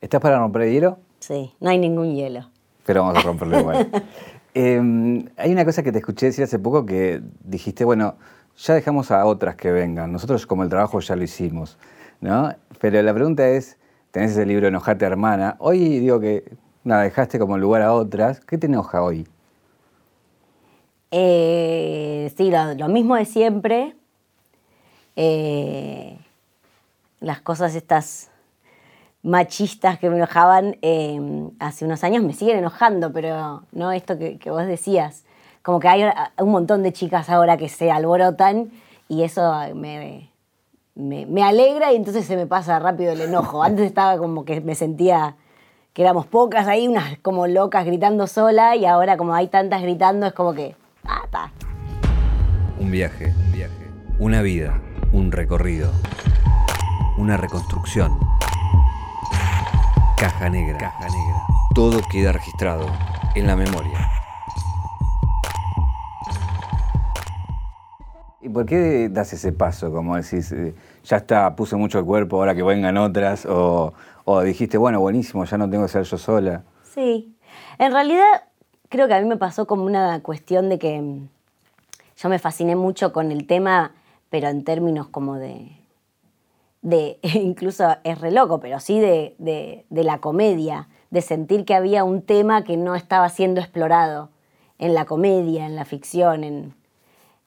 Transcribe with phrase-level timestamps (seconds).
[0.00, 0.98] ¿Estás para romper el hielo?
[1.18, 2.48] Sí, no hay ningún hielo.
[2.86, 3.90] Pero vamos a romperlo igual.
[4.52, 8.16] Em, hay una cosa que te escuché decir hace poco que dijiste, bueno,
[8.56, 10.10] ya dejamos a otras que vengan.
[10.10, 11.78] Nosotros como el trabajo ya lo hicimos,
[12.20, 12.52] ¿no?
[12.80, 13.78] Pero la pregunta es,
[14.10, 15.54] tenés ese libro Enojate Hermana.
[15.60, 16.42] Hoy digo que,
[16.82, 18.40] nada, dejaste como lugar a otras.
[18.40, 19.28] ¿Qué te enoja hoy?
[21.12, 23.94] Eh, sí, lo, mismo de siempre.
[25.14, 26.18] Eh,
[27.20, 28.29] las cosas estas
[29.22, 31.20] machistas que me enojaban eh,
[31.58, 35.24] hace unos años me siguen enojando, pero no esto que, vos decías.
[35.62, 36.04] Como que hay
[36.38, 38.70] un montón de chicas ahora que se alborotan
[39.08, 40.30] y eso me,
[40.94, 43.62] me, alegra y entonces se me pasa rápido el enojo.
[43.62, 45.36] Antes estaba como que me sentía
[45.92, 50.26] que éramos pocas ahí, unas como locas gritando sola y ahora como hay tantas gritando
[50.26, 50.76] es como que...
[51.04, 51.52] Ah, está.
[52.78, 54.80] Un viaje, un viaje, una vida,
[55.12, 55.90] un recorrido,
[57.18, 58.18] una reconstrucción
[60.20, 60.76] Caja negra.
[60.76, 61.46] Caja negra.
[61.74, 62.86] Todo queda registrado
[63.34, 64.06] en la memoria.
[68.42, 69.90] ¿Y por qué das ese paso?
[69.90, 73.94] Como decís, eh, ya está, puse mucho el cuerpo, ahora que vengan otras, o,
[74.44, 76.64] dijiste, bueno, buenísimo, ya no tengo que ser yo sola.
[76.82, 77.34] Sí,
[77.78, 78.44] en realidad
[78.90, 81.28] creo que a mí me pasó como una cuestión de que mm,
[82.18, 83.92] yo me fasciné mucho con el tema,
[84.28, 85.80] pero en términos como de,
[86.82, 92.22] de, incluso es re loco, pero sí de, la comedia, de sentir que había un
[92.22, 94.30] tema que no estaba siendo explorado
[94.78, 96.74] en la comedia, en la ficción,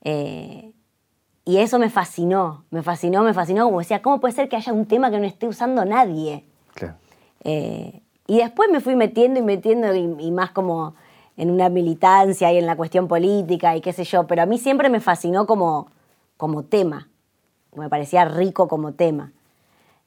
[0.01, 0.71] eh,
[1.45, 4.71] y eso me fascinó, me fascinó, me fascinó, como decía, ¿cómo puede ser que haya
[4.71, 6.45] un tema que no esté usando nadie?
[7.43, 10.95] Eh, y después me fui metiendo y metiendo y, más como
[11.35, 14.57] en una militancia y en la cuestión política y qué sé yo, pero a mí
[14.57, 15.87] siempre me fascinó como,
[16.37, 17.09] como tema
[17.75, 19.31] me parecía rico como tema.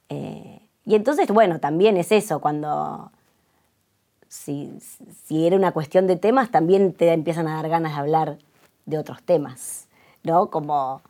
[0.09, 3.11] Eh, y entonces, bueno, también es eso, cuando
[4.29, 4.79] si,
[5.31, 8.39] era una cuestión de temas, también te empiezan a dar ganas de hablar
[8.85, 9.89] de otros temas,
[10.23, 10.51] ¿no?
[10.51, 11.03] Como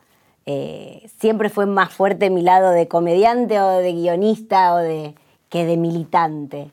[0.47, 5.14] eh, siempre fue más fuerte mi lado de comediante o de guionista o de,
[5.48, 6.70] que de militante.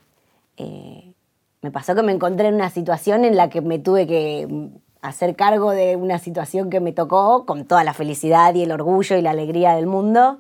[0.58, 1.14] Eh,
[1.62, 4.70] me pasó que me encontré en una situación en la que me tuve que
[5.04, 9.18] hacer cargo de una situación que me tocó con toda la felicidad y el orgullo
[9.18, 10.40] y la alegría del mundo.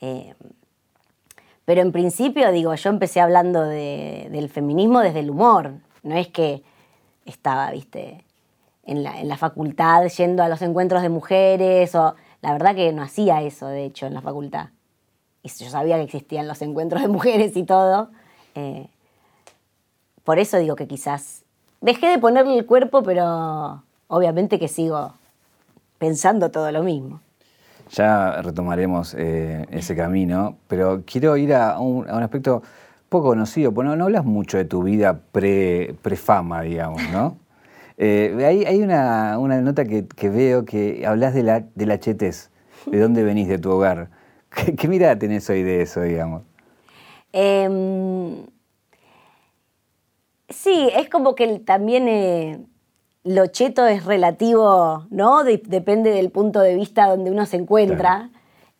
[0.00, 0.34] Eh,
[1.64, 5.74] pero en principio, digo, yo empecé hablando del feminismo desde el humor.
[6.02, 6.64] No es que
[7.24, 8.24] estaba, viste,
[8.84, 12.14] en la, en la, facultad yendo a los encuentros de mujeres o...
[12.42, 14.70] La verdad que no hacía eso, de hecho, en la facultad.
[15.44, 18.10] Y yo sabía que existían los encuentros de mujeres y todo.
[18.56, 18.88] Eh,
[20.24, 21.44] por eso digo que quizás
[21.80, 25.14] dejé de ponerle el cuerpo, pero obviamente que sigo
[25.98, 27.20] pensando todo lo mismo.
[27.92, 32.62] Ya retomaremos eh, ese camino, pero quiero ir a un, aspecto
[33.08, 37.36] poco conocido, porque no, hablas mucho de tu vida pre-fama, digamos, ¿no?
[37.98, 42.50] Eh, hay, una, nota que, veo que hablas de la, de la chetez,
[42.86, 44.08] de dónde venís, de tu hogar.
[44.50, 46.42] ¿Qué, mirada tenés hoy de eso, digamos?
[47.32, 48.46] Em,
[50.48, 52.66] sí, es como que también eh,
[53.24, 55.44] lo cheto es relativo, ¿no?
[55.44, 58.30] depende del punto de vista donde uno se encuentra.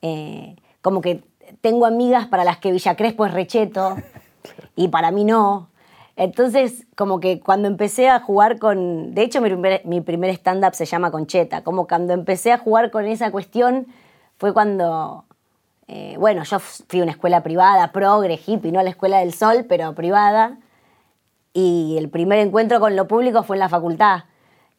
[0.00, 1.22] Eh, como que
[1.60, 3.97] tengo amigas para las que Villa Crespo es recheto
[4.76, 5.69] y para mí no.
[6.16, 9.14] Entonces, como que cuando empecé a jugar con.
[9.14, 11.64] De hecho, mi primer, stand-up se llama Concheta.
[11.64, 13.86] Como cuando empecé a jugar con esa cuestión
[14.36, 15.24] fue cuando.
[15.88, 19.32] Eh, bueno, yo fui a una escuela privada, progre, hippie, no a la escuela del
[19.32, 20.59] sol, pero privada.
[21.54, 24.24] Y el primer encuentro con lo público fue en la facultad.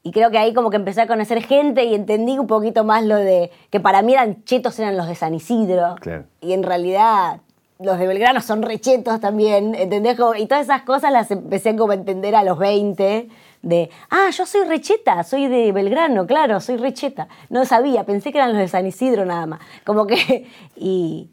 [0.04, 3.06] Y creo que ahí como que empecé a conocer gente y entendí un poquito más
[3.06, 5.96] lo de que para mí eran chetos, eran los de San Isidro.
[6.42, 7.40] Y en realidad
[7.80, 10.18] los de Belgrano son rechetos también, ¿entendés?
[10.38, 13.30] Y todas esas cosas las empecé como a entender a los 20,
[13.62, 17.30] de, ah, yo soy recheta, soy de Belgrano, claro, soy recheta.
[17.50, 19.62] No sabía, pensé que eran los de San Isidro nada más.
[19.86, 21.32] Como que, y,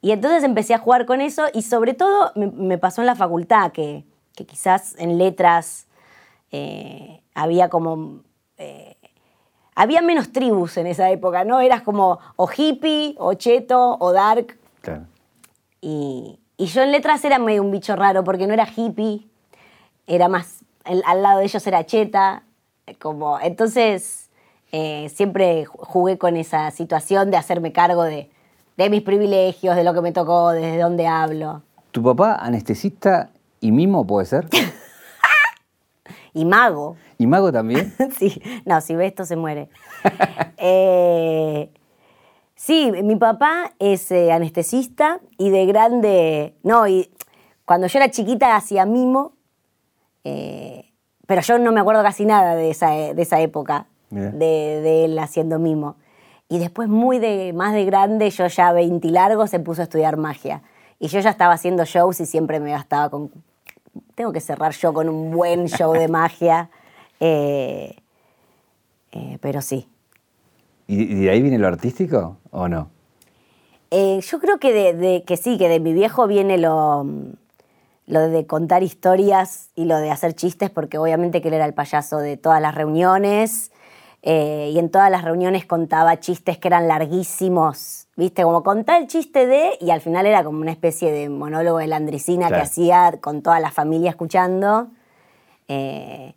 [0.00, 3.70] y entonces empecé a jugar con eso y sobre todo me, pasó en la facultad,
[3.72, 4.04] que,
[4.34, 5.87] que quizás en letras...
[6.52, 8.22] Eh, había como...
[8.56, 8.96] Eh,
[9.74, 11.60] había menos tribus en esa época, ¿no?
[11.60, 14.58] Eras como o hippie, o cheto, o dark.
[14.80, 15.06] Claro.
[15.80, 19.28] Y, yo en letras era medio un bicho raro, porque no era hippie,
[20.08, 22.42] era más, al lado de ellos era cheta,
[22.98, 24.28] como, entonces
[24.72, 28.28] eh, siempre jugué con esa situación de hacerme cargo de,
[28.76, 31.62] de mis privilegios, de lo que me tocó, desde dónde hablo.
[31.90, 33.30] ¿Tu papá anestesista
[33.60, 34.48] y mimo puede ser?
[36.38, 36.96] y mago.
[37.18, 37.92] ¿Y mago también?
[38.18, 39.68] sí, no, si ve esto se muere.
[40.60, 41.70] Eh,
[42.56, 47.12] sí, mi papá es eh, anestesista y de grande, no, y
[47.64, 49.34] cuando yo era chiquita hacía mimo,
[50.24, 50.92] eh,
[51.28, 55.16] pero yo no me acuerdo casi nada de esa, de esa época, de, de él
[55.20, 55.94] haciendo mimo.
[56.48, 60.16] Y después, muy de, más de grande, yo ya 20 largo, se puso a estudiar
[60.16, 60.62] magia.
[60.98, 63.30] Y yo ya estaba haciendo shows y siempre me gastaba con...
[64.14, 66.70] Tengo que cerrar yo con un buen show de magia.
[67.20, 67.96] Eh,
[69.10, 69.88] eh, pero sí,
[70.86, 72.90] ¿Y, y de ahí viene lo artístico o no?
[73.90, 77.04] Eh, yo creo que, de, de- que sí, que de mi viejo viene lo,
[78.06, 81.74] lo de contar historias y lo de hacer chistes, porque obviamente que él era el
[81.74, 83.72] payaso de todas las reuniones.
[84.22, 88.42] Eh, y en todas las reuniones contaba chistes que eran larguísimos, ¿viste?
[88.42, 91.86] Como contar el chiste de, y al final era como una especie de monólogo de
[91.86, 92.62] Landricina Claro.
[92.62, 94.88] que hacía con toda la familia escuchando.
[95.68, 96.34] Eh,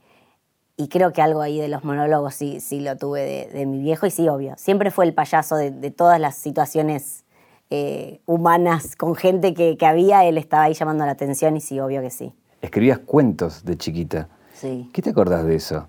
[0.77, 3.79] y creo que algo ahí de los monólogos sí, sí lo tuve de, de mi
[3.79, 4.55] viejo, y sí, obvio.
[4.57, 7.23] Siempre fue el payaso de, de todas las situaciones
[7.69, 11.79] eh, humanas con gente que, que había, él estaba ahí llamando la atención, y sí,
[11.79, 12.33] obvio que sí.
[12.61, 14.27] Escribías cuentos de chiquita.
[14.53, 14.89] Sí.
[14.93, 15.87] ¿Qué te acordás de eso?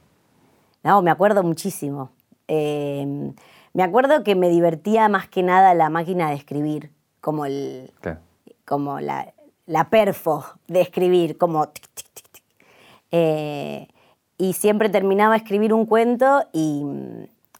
[0.84, 2.11] No, me acuerdo muchísimo.
[2.49, 3.32] Eh,
[3.75, 6.90] me acuerdo que me divertía más que nada la máquina de escribir,
[7.20, 8.20] como el, Claro.
[8.67, 9.32] como la,
[9.67, 12.43] la perfo de escribir, como tic, tic, tic, tic.
[13.12, 13.88] Eh,
[14.38, 16.84] y siempre terminaba de escribir un cuento y,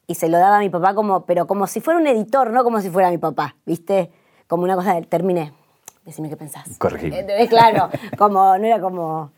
[0.07, 2.65] y se lo daba a mi papá como, pero como si fuera un editor, no
[2.65, 4.11] como si fuera mi papá, ¿viste?
[4.49, 5.53] Como una cosa de, terminé,
[6.05, 6.77] decime qué pensás.
[6.79, 7.21] Corregime.
[7.21, 7.49] ¿Entendés?
[7.49, 7.89] Claro,
[8.19, 9.31] como, no era como...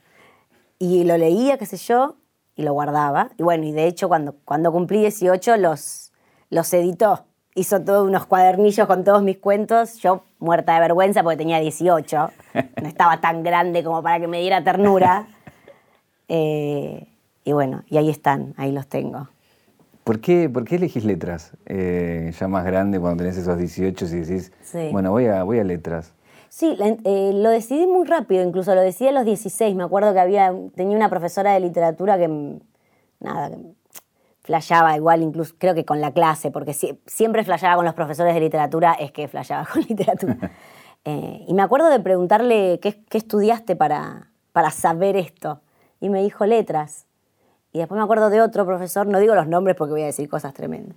[0.78, 2.16] Y lo leía, qué sé yo,
[2.56, 3.30] y lo guardaba.
[3.38, 6.12] Y bueno, y de hecho cuando, cuando cumplí 18 los,
[6.50, 7.24] los editó.
[7.56, 9.98] Hizo todos unos cuadernillos con todos mis cuentos.
[9.98, 12.30] Yo muerta de vergüenza porque tenía 18.
[12.82, 15.26] No estaba tan grande como para que me diera ternura.
[16.28, 17.06] Eh,
[17.44, 19.28] y bueno, y ahí están, ahí los tengo.
[20.04, 21.52] ¿Por qué, por qué elegís letras?
[21.66, 24.88] Eh, ya más grande, cuando tenés esos 18 y decís, Sí.
[24.92, 26.12] bueno, voy a, voy a letras.
[26.56, 29.74] Sí, la- eh, lo decidí muy rápido, incluso lo decidí a los 16.
[29.74, 32.28] Me acuerdo que había, tenía una profesora de literatura que,
[33.18, 33.56] nada, que
[34.42, 38.34] flasheaba igual, incluso creo que con la clase, porque si- siempre flasheaba con los profesores
[38.34, 40.36] de literatura, es que flasheaba con literatura.
[41.06, 45.60] Eh, y me acuerdo de preguntarle qué, qué estudiaste para, para saber esto.
[46.00, 47.04] Y me dijo letras.
[47.72, 50.30] Y después me acuerdo de otro profesor, no digo los nombres porque voy a decir
[50.30, 50.96] cosas tremendas,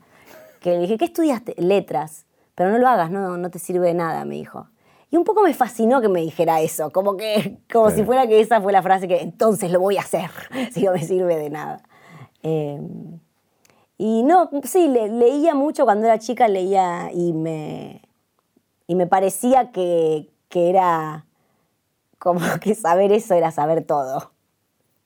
[0.61, 1.55] que le dije, ¿qué estudiaste?
[1.57, 2.25] Letras.
[2.55, 4.67] Pero no lo hagas, no, no te sirve de nada, me dijo.
[5.09, 8.41] Y un poco me fascinó que me dijera eso, como que, como si fuera que
[8.41, 10.29] esa fue la frase que entonces lo voy a hacer,
[10.73, 11.81] si no me sirve de nada.
[12.43, 12.79] Eh,
[13.97, 18.01] y no, sí, le- leía mucho cuando era chica, leía y me,
[18.85, 21.25] y me parecía que, que era
[22.19, 24.31] como que saber eso era saber todo.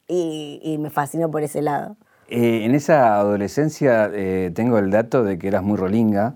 [0.07, 1.95] Y, y me fascinó por ese lado.
[2.27, 6.36] Eh, en esa adolescencia eh, tengo el dato de que eras muy rolinga.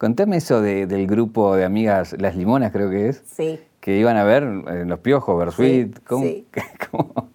[0.00, 3.60] Contame eso de- del grupo de amigas, Las Limonas creo que es, Sí.
[3.80, 5.94] que iban a ver eh, Los Piojos, Bersuit.
[5.94, 6.46] Sí, ¿Cómo- sí.
[6.90, 7.28] cómo?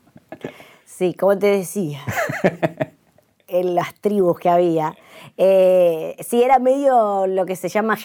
[0.83, 1.99] Sí, como te decía,
[3.47, 4.95] en las tribus que había.
[5.37, 7.97] Eh, sí, era medio lo que se llama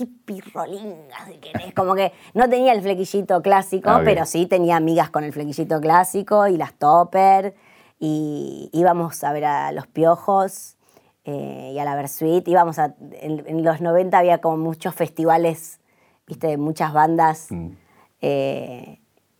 [0.00, 1.72] hippie rolinga, si querés.
[1.72, 5.80] Como que no tenía el flequillito clásico, Ah, pero sí tenía amigas con el flequillito
[5.80, 7.54] clásico y las topper.
[8.00, 10.76] Y íbamos a ver a los piojos
[11.24, 12.46] eh, y a la Versuit.
[12.48, 15.80] Íbamos a, en, en los 90 había como muchos festivales,
[16.26, 17.48] viste, de muchas bandas.
[17.50, 17.68] Mm.
[18.20, 18.98] Eh,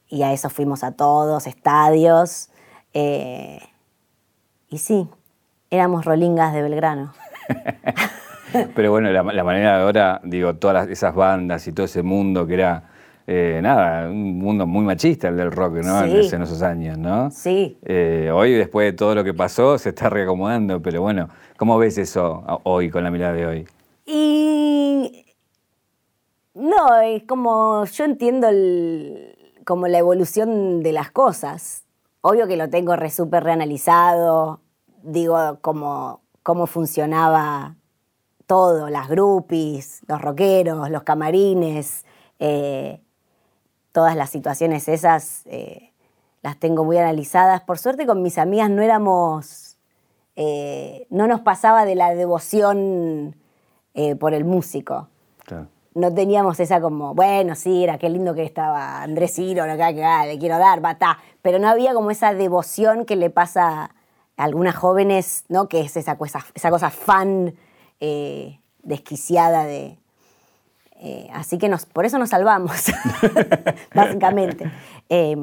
[0.08, 2.50] y a eso fuimos a todos, estadios.
[2.94, 3.60] eh,
[4.68, 5.08] y sí,
[5.70, 7.12] éramos rolingas de Belgrano.
[8.74, 12.02] Pero bueno, la, la manera de ahora, digo, todas las- esas bandas y todo ese
[12.02, 12.90] mundo que era,
[13.26, 16.04] eh, nada, un mundo muy machista el del rock, ¿no?
[16.04, 16.16] En, Sí.
[16.18, 17.30] ese- en esos años, ¿no?
[17.30, 17.78] Sí.
[17.82, 21.98] Eh, hoy, después de todo lo que pasó, se está reacomodando, pero bueno, ¿cómo ves
[21.98, 23.68] eso hoy, con la mirada de hoy?
[24.06, 25.24] Y
[26.54, 31.84] no, es como yo entiendo el- como la evolución de las cosas.
[32.20, 34.60] Obvio que lo tengo re súper reanalizado,
[35.02, 37.76] digo cómo, cómo funcionaba
[38.46, 42.04] todo, las groupies, los rockeros, los camarines,
[42.38, 43.00] eh,
[43.92, 45.92] todas las situaciones esas eh,
[46.42, 47.60] las tengo muy analizadas.
[47.60, 49.76] Por suerte con mis amigas no éramos,
[50.34, 53.36] eh, no nos pasaba de la devoción
[53.94, 55.08] eh, por el músico.
[55.44, 55.68] Claro.
[55.94, 60.24] No teníamos esa como, bueno, sí, era qué lindo que estaba Andrés Ciro, que, ah,
[60.24, 61.18] le quiero dar, bata.
[61.42, 63.82] Pero no había como esa devoción que le pasa
[64.38, 65.68] a algunas jóvenes, ¿no?
[65.68, 67.54] Que es esa cosa, esa cosa fan
[68.82, 69.98] desquiciada de.
[71.04, 72.92] Eh, así que nos, por eso nos salvamos,
[73.94, 74.70] básicamente.
[75.08, 75.36] Eh,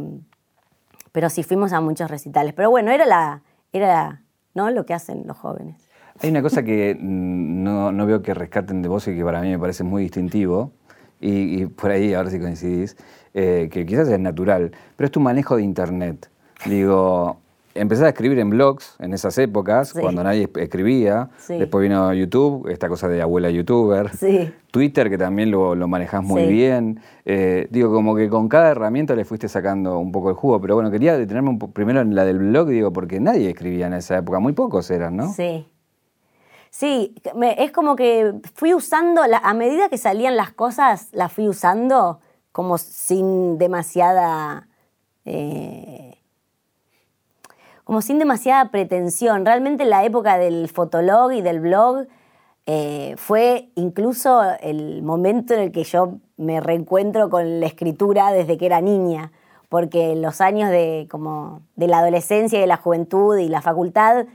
[1.12, 2.54] pero sí fuimos a muchos recitales.
[2.54, 3.42] Pero bueno, era la,
[3.74, 4.22] era
[4.54, 4.70] ¿no?
[4.72, 5.90] lo que hacen los jóvenes.
[6.22, 9.50] Hay una cosa que no, no veo que rescaten de vos y que para mí
[9.50, 10.72] me parece muy distintivo,
[11.20, 12.96] y, y por ahí, ahora sí coincidís,
[13.34, 16.30] eh, que quizás es natural, pero es tu manejo de Internet.
[16.66, 17.40] Digo,
[17.80, 20.00] empezás a escribir en blogs en esas épocas, Sí.
[20.00, 21.30] cuando nadie escribía.
[21.38, 21.58] Sí.
[21.58, 24.10] Después vino YouTube, esta cosa de abuela youtuber.
[24.16, 24.54] Sí.
[24.72, 27.00] Twitter, que también lo, lo manejás muy bien.
[27.26, 30.62] Eh, digo, como que con cada herramienta le fuiste sacando un poco el jugo.
[30.62, 33.94] Pero bueno, quería detenerme un primero en la del blog, digo, porque nadie escribía en
[33.94, 35.34] esa época, muy pocos eran, ¿no?
[35.34, 35.68] Sí.
[36.72, 41.32] Sí, me- es como que fui usando, la- a medida que salían las cosas, las
[41.34, 42.20] fui usando
[42.52, 44.68] como sin demasiada.
[45.26, 46.16] eh,
[47.90, 49.46] como sin demasiada pretensión.
[49.46, 52.06] Realmente la época del fotolog y del blog
[52.68, 58.60] eh, fue incluso el momento en el que yo me reencuentro con la escritura desde
[58.60, 59.32] que era niña,
[59.70, 64.28] porque los años de, como, de la adolescencia y de la juventud y la facultad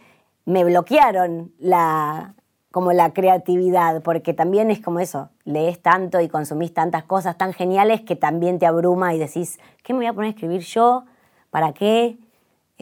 [0.46, 2.34] me bloquearon la,
[2.72, 7.52] como la creatividad, porque también es como eso, lees tanto y consumís tantas cosas tan
[7.52, 11.04] geniales que también te abruma y decís, ¿qué me voy a poner a escribir yo?
[11.50, 12.18] ¿Para qué?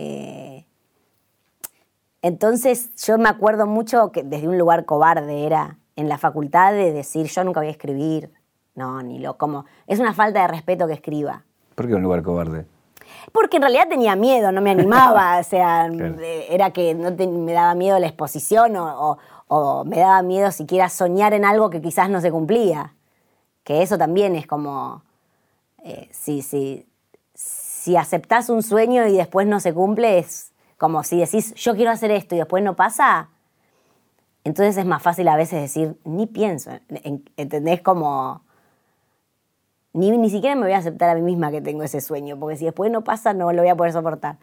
[0.05, 0.67] Eh,
[2.23, 6.93] entonces yo me acuerdo mucho que desde un lugar cobarde era en la facultad de
[6.93, 8.31] decir yo nunca voy a escribir.
[8.75, 9.67] No, ni lo como.
[9.87, 11.45] Es una falta de respeto que escriba.
[11.75, 12.65] ¿Por qué un lugar cobarde?
[13.33, 15.39] Porque en realidad tenía miedo, no me animaba.
[15.39, 16.17] o sea, Claro.
[16.21, 19.19] eh, era que no te- me daba miedo la exposición o, o-
[19.49, 22.95] o me daba miedo siquiera soñar en algo que quizás no se cumplía.
[23.65, 25.03] Que eso también es como.
[25.85, 26.87] eh, si, si,
[27.83, 31.91] si aceptás un sueño y después no se cumple, es como si decís, yo quiero
[31.91, 33.29] hacer esto y después no pasa.
[34.45, 36.71] Entonces es más fácil a veces decir, ni pienso.
[36.71, 37.81] en- en- ¿Entendés?
[37.83, 38.43] Como.
[39.95, 42.57] Ni, ni siquiera me voy a aceptar a mí misma que tengo ese sueño, porque
[42.57, 44.39] si después no pasa, no lo voy a poder soportar.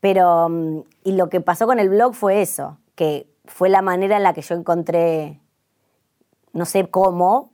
[0.00, 4.16] Pero, mm, y lo que pasó con el blog fue eso, que fue la manera
[4.16, 5.38] en la que yo encontré,
[6.54, 7.50] no sé cómo,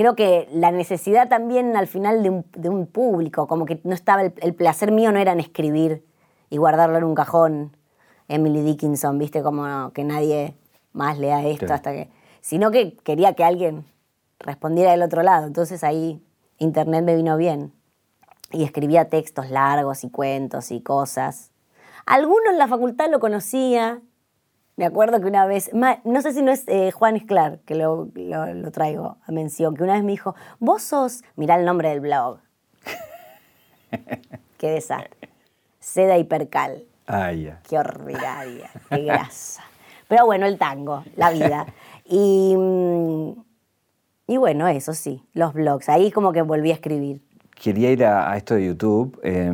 [0.00, 3.92] creo que la necesidad también al final de un, de un público, como que no
[3.92, 6.02] estaba, el, el placer mío no era en escribir
[6.48, 7.76] y guardarlo en un cajón,
[8.26, 10.54] Emily Dickinson, viste, como que nadie
[10.94, 12.08] más lea esto hasta que,
[12.40, 13.84] sino que quería que alguien
[14.38, 16.24] respondiera del otro lado, entonces ahí
[16.56, 17.70] internet me vino bien
[18.52, 21.50] y escribía textos largos y cuentos y cosas.
[22.06, 24.00] Alguno en la facultad lo conocía.
[24.80, 28.08] Me acuerdo que una vez, no sé si no es eh, Juan Esclar, que lo,
[28.14, 31.90] lo- lo traigo a mención, que una vez me dijo, vos sos, mirá el nombre
[31.90, 32.38] del blog.
[34.56, 35.28] Qué desastre.
[35.80, 36.84] Seda y percal.
[37.06, 37.60] Ay, ya.
[37.68, 39.62] Qué ordinaria, qué grasa.
[40.08, 41.66] Pero bueno, el tango, la vida.
[42.12, 43.32] Y, mm,
[44.28, 45.88] y bueno, eso sí, los blogs.
[45.90, 47.20] Ahí como que volví a escribir.
[47.54, 49.52] Quería ir a, a esto de YouTube, eh,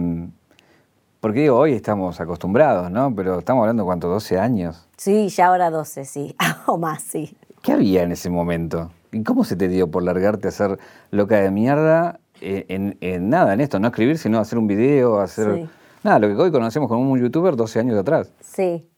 [1.27, 3.13] porque digo, hoy estamos acostumbrados, ¿no?
[3.17, 4.15] Pero estamos hablando, ¿cuánto?
[4.15, 4.87] ¿12 años?
[4.97, 6.37] Sí, ya ahora 12, sí.
[6.67, 7.37] o más, sí.
[7.63, 8.93] ¿Qué había en ese momento?
[9.11, 10.79] ¿Y cómo se te dio por largarte a ser
[11.11, 13.81] loca de mierda eh, en, en nada, en esto?
[13.81, 15.53] No escribir, sino hacer un video, hacer...
[15.53, 15.69] Sí.
[16.05, 18.31] Nada, lo que hoy conocemos como un youtuber 12 años atrás.
[18.41, 18.89] Sí.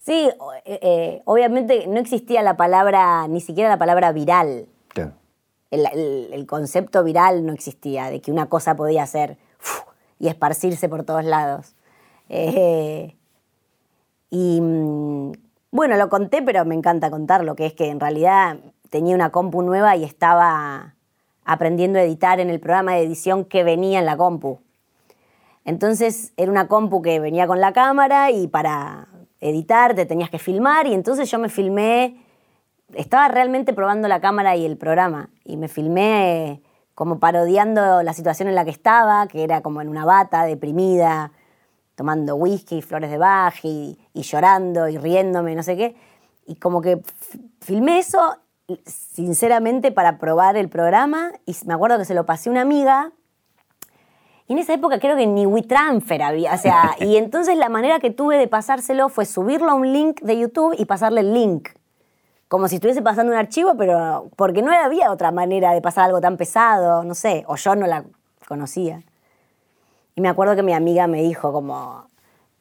[0.00, 0.28] Sí,
[0.64, 4.66] eh, eh, obviamente no existía la palabra, ni siquiera la palabra viral.
[4.88, 5.12] Claro.
[5.70, 9.38] El, el- el concepto viral no existía, de que una cosa podía ser.
[10.24, 11.76] Y esparcirse por todos lados.
[12.30, 13.14] Eh,
[14.30, 15.32] y mm,
[15.70, 18.56] bueno, lo conté, pero me encanta contarlo, que es que en realidad
[18.88, 20.94] tenía una compu nueva y estaba
[21.44, 24.60] aprendiendo a editar en el programa de edición que venía en la compu.
[25.66, 29.08] Entonces era una compu que venía con la cámara y para
[29.40, 32.16] editar te tenías que filmar y entonces yo me filmé,
[32.94, 36.62] estaba realmente probando la cámara y el programa y me filmé
[36.94, 41.32] como parodiando la situación en la que estaba, que era como en una bata, deprimida,
[41.94, 45.96] tomando whisky, flores de Bach y, y llorando y riéndome, no sé qué.
[46.46, 47.00] Y como que
[47.60, 48.36] filmé eso
[48.86, 53.12] sinceramente para probar el programa y me acuerdo que se lo pasé a una amiga
[54.46, 57.98] y en esa época creo que ni WeTransfer había, o sea, y entonces la manera
[57.98, 61.70] que tuve de pasárselo fue subirlo a un link de YouTube y pasarle el link.
[62.48, 66.20] Como si estuviese pasando un archivo, pero porque no había otra manera de pasar algo
[66.20, 68.04] tan pesado, no sé, o yo no la
[68.46, 69.02] conocía.
[70.14, 72.06] Y me acuerdo que mi amiga me dijo como,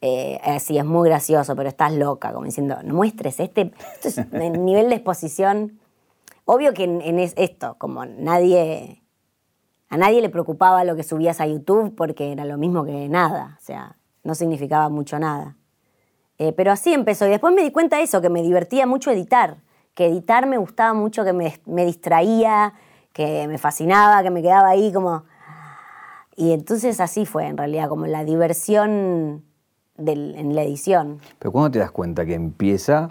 [0.02, 3.72] eh, eh, sí, es muy gracioso, pero estás loca, como diciendo, no muestres este,
[4.04, 5.80] es el nivel de exposición.
[6.46, 9.04] Obvio que en, en es- esto, como nadie,
[9.90, 13.58] a nadie le preocupaba lo que subías a YouTube porque era lo mismo que nada,
[13.62, 15.56] o sea, no significaba mucho nada.
[16.40, 17.28] Eh, pero así empezó.
[17.28, 19.58] Y después me di cuenta de eso, que me divertía mucho editar.
[19.94, 22.74] Que editar me gustaba mucho, que me, me distraía,
[23.12, 25.24] que me fascinaba, que me quedaba ahí como...
[26.36, 29.44] Y entonces así fue, en realidad, como la diversión
[29.98, 31.20] del- en la edición.
[31.38, 33.08] Pero ¿cuándo te das cuenta que empieza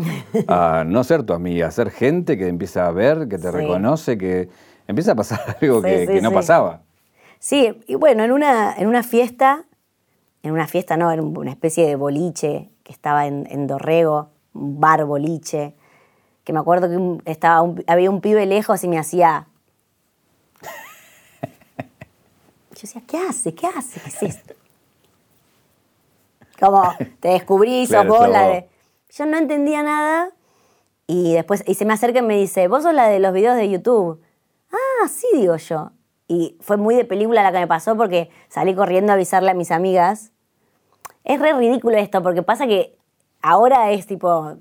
[0.49, 3.57] a no ser tu amiga, a ser gente que empieza a ver, que te Sí.
[3.57, 4.49] reconoce, que
[4.89, 6.83] empieza a pasar algo Sí, que, sí, que no pasaba?
[7.39, 9.65] Sí, y bueno, en una, en una fiesta,
[10.43, 14.81] en una fiesta no, era una especie de boliche que estaba en, en Dorrego, un
[14.81, 15.77] bar boliche,
[16.45, 19.47] que me acuerdo que un- estaba un- había un pibe lejos y me hacía...
[22.71, 23.55] Yo decía, ¿qué hace?
[23.55, 24.01] ¿Qué hace?
[24.01, 24.55] ¿Qué es esto?
[26.59, 26.83] Como,
[27.21, 28.69] te descubrí, sos Claro, vos la de...
[29.11, 30.31] Yo no entendía nada
[31.07, 33.57] y después, y se me acerca y me dice, vos sos la de los videos
[33.57, 34.23] de YouTube.
[34.73, 35.91] Ah, sí, digo yo.
[36.29, 39.55] Y fue muy de película la que me pasó porque salí corriendo a avisarle a
[39.55, 40.33] mis amigas.
[41.25, 42.97] Es re ridículo esto, porque pasa que
[43.43, 44.57] ahora es tipo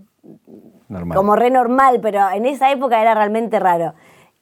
[0.91, 1.15] Normal.
[1.15, 3.93] como re normal, pero en esa época era realmente raro.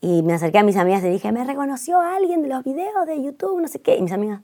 [0.01, 3.21] Y me acerqué a mis amigas y dije, me reconoció alguien de los videos de
[3.21, 3.97] YouTube, no sé qué.
[3.97, 4.41] Y mis amigas,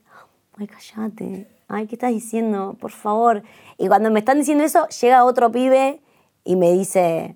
[0.57, 1.47] ay, cállate.
[1.67, 2.75] Ay, ¿qué estás diciendo?
[2.79, 3.41] Por favor.
[3.77, 6.01] Y cuando me están diciendo eso, llega otro pibe
[6.43, 7.35] y me dice,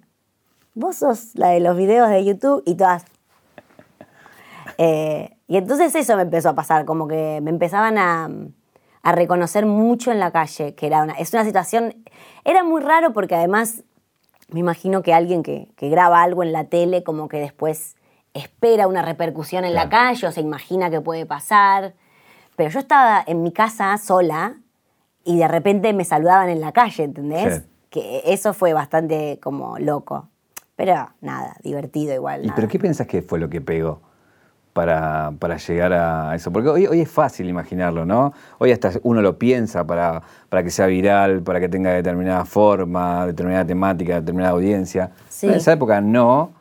[0.76, 3.06] vos sos la de los videos de YouTube y todas.
[4.82, 8.30] Eh, y entonces eso me empezó a pasar, como que me empezaban a,
[9.02, 11.96] a reconocer mucho en la calle, que era una, es una situación,
[12.46, 13.84] era muy raro porque además
[14.52, 17.96] me imagino que alguien que, que graba algo en la tele como que después
[18.34, 21.94] espera una repercusión en la calle o se imagina que puede pasar.
[22.56, 24.58] Pero yo estaba en mi casa sola
[25.24, 27.56] y de repente me saludaban en la calle, ¿entendés?
[27.56, 27.70] Sí.
[27.90, 30.30] Que eso fue bastante como loco.
[30.76, 32.42] Pero nada, divertido igual.
[32.42, 32.56] ¿Y nada.
[32.56, 34.02] pero qué pensás que fue lo que pegó
[34.80, 36.54] para, para llegar a eso?
[36.54, 38.32] Porque hoy, hoy es fácil imaginarlo, ¿no?
[38.60, 43.26] Hoy hasta uno lo piensa para, para que sea viral, para que tenga determinada forma,
[43.28, 45.12] determinada temática, determinada audiencia.
[45.28, 45.48] Sí.
[45.48, 46.52] En esa época no,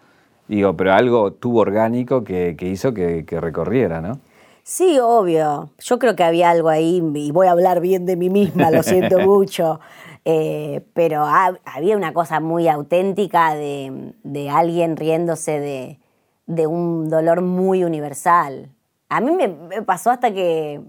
[0.48, 4.18] digo, pero algo tuvo orgánico que, que hizo que, que recorriera, ¿no?
[4.64, 5.70] Sí, obvio.
[5.78, 8.82] Yo creo que había algo ahí, y voy a hablar bien de mí misma, lo
[8.82, 9.78] siento mucho.
[10.24, 16.00] Eh, pero ha- había una cosa muy auténtica de, de alguien riéndose de,
[16.48, 18.70] de un dolor muy universal.
[19.08, 20.80] A mí me, pasó hasta que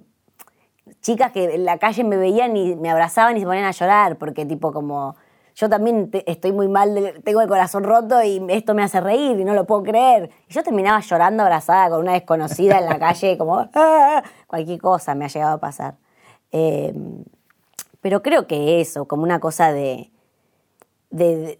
[1.01, 4.17] chicas que en la calle me veían y me abrazaban y se ponían a llorar,
[4.17, 5.15] porque tipo como
[5.55, 9.37] yo también te- estoy muy mal, tengo el corazón roto y esto me hace reír
[9.39, 10.29] y no lo puedo creer.
[10.47, 15.13] Y yo terminaba llorando abrazada con una desconocida en la calle, como "Ah", cualquier cosa
[15.15, 15.95] me ha llegado a pasar.
[16.51, 16.93] Eh,
[18.01, 20.09] pero creo que eso, como una cosa de,
[21.09, 21.59] de- de-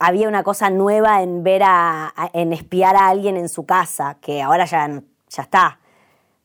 [0.00, 4.16] había una cosa nueva en ver a, a- en espiar a alguien en su casa,
[4.20, 4.88] que ahora ya,
[5.28, 5.78] ya está.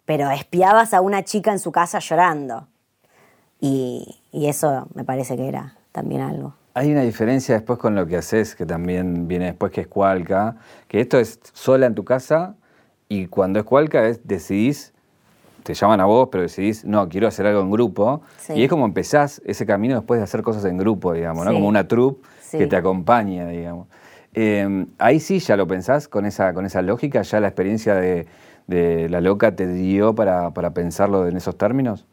[0.05, 2.67] Pero espiabas a una chica en su casa llorando.
[3.59, 6.53] Y, y eso me parece que era también algo.
[6.73, 10.57] Hay una diferencia después con lo que haces, que también viene después, que es Cualca,
[10.89, 12.55] que esto es sola en tu casa
[13.07, 14.93] y cuando es Cualca es, decidís,
[15.63, 18.21] te llaman a vos, pero decidís, no, quiero hacer algo en grupo.
[18.39, 18.53] Sí.
[18.55, 21.51] Y es como empezás ese camino después de hacer cosas en grupo, digamos, ¿no?
[21.51, 21.55] Sí.
[21.55, 22.57] Como una troupe Sí.
[22.59, 23.87] que te acompaña, digamos.
[24.33, 28.27] Eh, ahí sí ya lo pensás con esa, con esa lógica, ya la experiencia de,
[28.67, 32.05] de La Loca te dio para, para pensarlo en esos términos.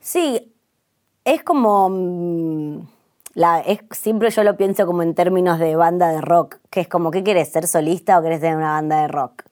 [0.00, 0.52] Sí,
[1.24, 1.88] es como.
[1.90, 2.80] mm,
[3.34, 6.88] La, es, siempre yo lo pienso como en términos de banda de rock, que es
[6.88, 7.50] como, ¿qué querés?
[7.50, 9.44] ¿Ser solista o querés tener una banda de rock?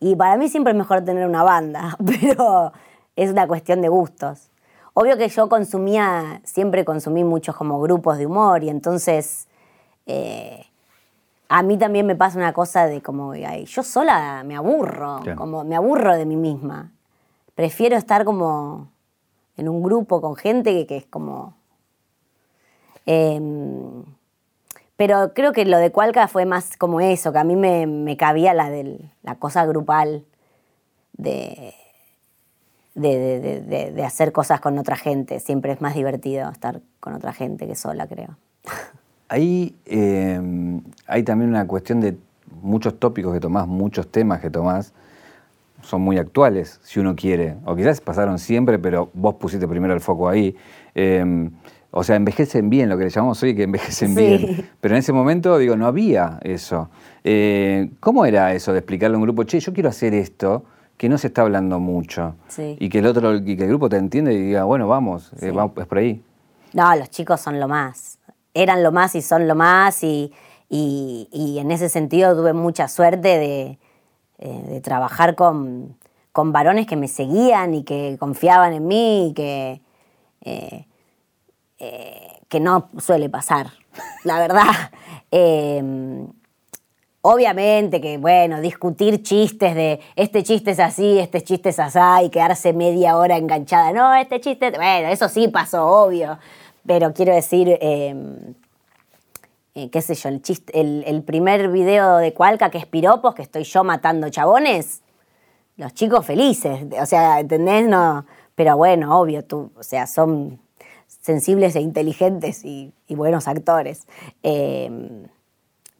[0.00, 2.72] Y para mí siempre es mejor tener una banda, pero
[3.16, 4.50] es una cuestión de gustos.
[4.98, 9.46] Obvio que yo consumía, siempre consumí muchos como grupos de humor y entonces
[10.06, 10.64] eh,
[11.50, 15.64] a mí también me pasa una cosa de como, ay, yo sola me aburro, como
[15.64, 16.92] me aburro de mí misma.
[17.54, 18.88] Prefiero estar como
[19.58, 21.58] en un grupo con gente que, que es como...
[23.04, 24.02] em,
[24.96, 28.16] pero creo que lo de Cualca fue más como eso, que a mí me, me
[28.16, 30.24] cabía la, del, la cosa grupal
[31.12, 31.74] de,
[32.96, 35.38] de, de- de- de- hacer cosas con otra gente.
[35.38, 38.36] Siempre es más divertido estar con otra gente que sola, creo.
[39.28, 40.40] Ahí eh,
[41.06, 42.16] hay también una cuestión de
[42.62, 44.92] muchos tópicos que tomás, muchos temas que tomás,
[45.82, 47.56] son muy actuales, si uno quiere.
[47.64, 50.56] O quizás pasaron siempre, pero vos pusiste primero el foco ahí.
[50.94, 51.50] Eh,
[51.90, 54.20] o sea, envejecen bien, lo que le llamamos hoy que envejecen Sí.
[54.26, 54.68] bien.
[54.80, 56.88] Pero en ese momento, digo, no había eso.
[57.24, 60.64] Eh, ¿Cómo era eso de explicarle a un grupo, che, yo quiero hacer esto,
[60.96, 62.34] que no se está hablando mucho?
[62.48, 62.76] Sí.
[62.80, 65.50] Y que el otro, y que el grupo te entiende y diga, bueno, vamos, eh,
[65.50, 66.22] vamos, es por ahí.
[66.72, 68.18] No, los chicos son lo más.
[68.54, 70.02] Eran lo más y son lo más.
[70.02, 70.32] Y,
[70.68, 73.78] y- y en ese sentido tuve mucha suerte de,
[74.38, 75.96] eh, de trabajar con,
[76.32, 79.80] con varones que me seguían y que confiaban en mí y que,
[80.42, 80.86] eh,
[81.78, 83.68] eh, que no suele pasar,
[84.24, 84.64] la verdad.
[87.28, 92.30] Obviamente que, bueno, discutir chistes de este chiste es así, este chiste es asá y
[92.30, 93.92] quedarse media hora enganchada.
[93.92, 96.38] No, este chiste, bueno, eso sí pasó, obvio.
[96.86, 98.14] Pero quiero decir, eh,
[99.74, 103.42] eh, qué sé yo, el, chiste, el, primer video de Cualca que es piropos, que
[103.42, 105.02] estoy yo matando chabones,
[105.76, 107.88] los chicos felices, o sea, ¿entendés?
[107.88, 110.60] No, pero bueno, obvio, tú, o sea, son
[111.08, 114.06] sensibles e inteligentes y, buenos actores.
[114.44, 115.26] Eh,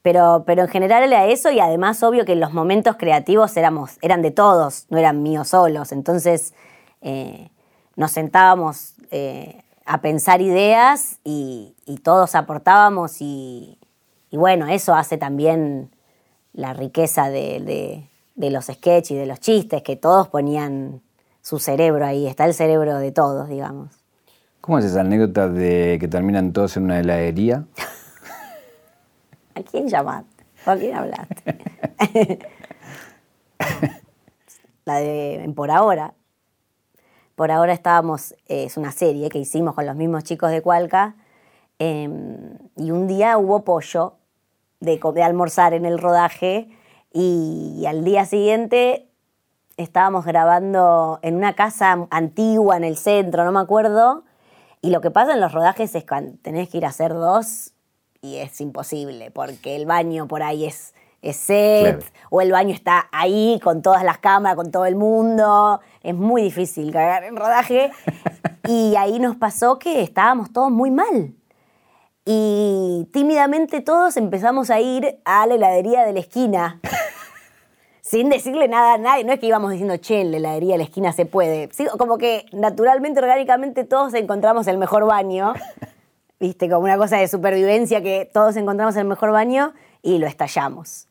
[0.06, 4.22] pero, pero en general era eso y además obvio que los momentos creativos éramos, eran
[4.22, 5.90] de todos, no eran míos solos.
[5.90, 6.54] Entonces
[7.00, 7.50] eh,
[7.96, 13.80] nos sentábamos eh, a pensar ideas y, todos aportábamos y,
[14.30, 15.90] bueno, eso hace también
[16.52, 21.02] la riqueza de, de los sketches y de los chistes, que todos ponían
[21.42, 23.90] su cerebro ahí, está el cerebro de todos, digamos.
[24.60, 27.64] ¿Cómo es esa anécdota de que terminan todos en una heladería?
[29.56, 30.44] ¿A quién llamaste?
[30.66, 31.58] ¿O a quién hablaste?
[34.84, 36.12] la de Por Ahora.
[37.34, 41.16] Por ahora estábamos, eh, es una serie que hicimos con los mismos chicos de Cualca,
[41.78, 44.16] em, y un día hubo pollo
[44.80, 46.68] de, de almorzar en el rodaje
[47.12, 49.08] y al día siguiente
[49.78, 54.24] estábamos grabando en una casa antigua en el centro, no me acuerdo.
[54.82, 57.72] Y lo que pasa en los rodajes es que tenés que ir a hacer dos
[58.26, 60.92] y es imposible, porque el baño por ahí es,
[61.32, 65.80] set, o el baño está ahí con todas las cámaras, con todo el mundo.
[66.02, 67.90] Es muy difícil cagar en rodaje.
[68.68, 71.34] y ahí nos pasó que estábamos todos muy mal.
[72.24, 76.80] Y tímidamente todos empezamos a ir a la heladería de la esquina
[78.00, 79.24] sin decirle nada a nadie.
[79.24, 81.70] No es que íbamos diciendo, che, en la heladería de la esquina se puede.
[81.98, 85.54] como que naturalmente, orgánicamente, todos encontramos el mejor baño.
[86.38, 89.72] Viste, como una cosa de supervivencia que todos encontramos el mejor baño
[90.02, 91.08] y lo estallamos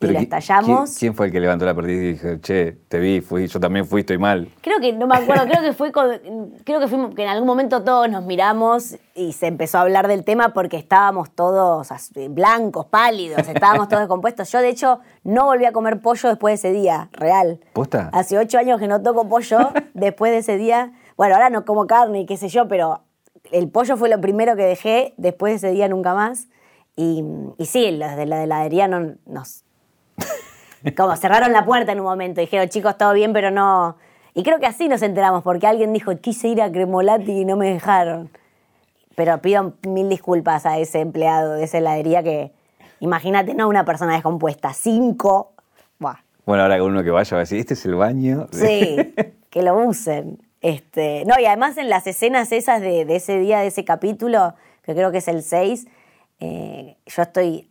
[0.00, 0.96] y lo estallamos.
[0.98, 3.86] ¿quién, fue el que levantó la partida y dijo, che, te vi, fui, yo también
[3.86, 4.48] fui, estoy mal?
[4.60, 7.82] Creo que, no me acuerdo, creo que fue creo que fuimos, que en algún momento
[7.82, 11.88] todos nos miramos y se empezó a hablar del tema porque estábamos todos
[12.30, 14.50] blancos, pálidos, estábamos todos descompuestos.
[14.52, 17.60] Yo, de hecho, no volví a comer pollo después de ese día, real.
[17.72, 18.10] ¿Posta?
[18.12, 20.92] Hace ocho años que no toco pollo después de ese día.
[21.16, 23.00] Bueno, ahora no como carne y qué sé yo, pero
[23.52, 26.48] el pollo fue lo primero que dejé, después de ese día nunca más.
[26.96, 27.24] Y,
[27.58, 29.64] y sí, los de la heladería no, nos
[30.96, 33.96] como cerraron la puerta en un momento, dijeron, chicos, todo bien, pero no.
[34.34, 37.56] Y creo que así nos enteramos, porque alguien dijo, quise ir a Cremolati y no
[37.56, 38.30] me dejaron.
[39.14, 42.52] Pero pido mil disculpas a ese empleado de esa heladería que,
[43.00, 45.52] imagínate, no una persona descompuesta, cinco.
[46.46, 48.46] Bueno, ahora uno que vaya va a decir, este es el baño.
[48.52, 49.14] Sí,
[49.50, 50.38] que lo usen.
[50.66, 54.94] Este, no, y además en las escenas esas de, ese día, de ese capítulo, que
[54.94, 55.86] creo que es el 6,
[56.40, 57.68] eh, yo estoy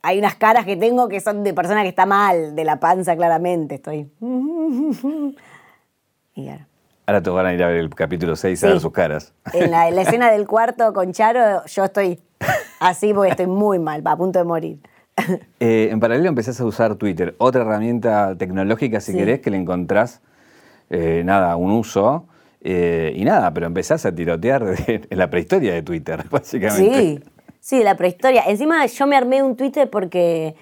[0.00, 3.16] hay unas caras que tengo que son de persona que está mal, de la panza
[3.16, 4.08] claramente, estoy.
[6.36, 7.20] Y ahora.
[7.20, 9.34] te van a ir a ver el capítulo 6 a ver sus caras.
[9.52, 12.20] En la, escena del cuarto con Charo, yo estoy
[12.78, 14.78] así porque estoy muy mal, a punto de morir.
[15.58, 20.22] Eh, en paralelo empezás a usar Twitter, otra herramienta tecnológica, si querés, que le encontrás,
[20.90, 22.26] eh, nada, un uso.
[22.60, 27.00] Eh, y nada, pero empezás a tirotear en la prehistoria de Twitter, básicamente.
[27.00, 27.20] Sí,
[27.68, 28.44] Sí, la prehistoria.
[28.46, 30.54] Encima yo me armé un Twitter porque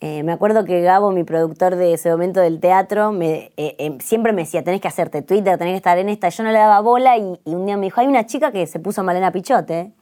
[0.00, 4.00] eh, me acuerdo que Gabo, mi productor de ese momento del teatro, me, eh, em,
[4.00, 6.28] siempre me decía, tenés que hacerte Twitter, tenés que estar en esta.
[6.28, 8.80] Yo no le daba bola y, un día me dijo, hay una chica que se
[8.80, 9.92] puso Malena Pichote.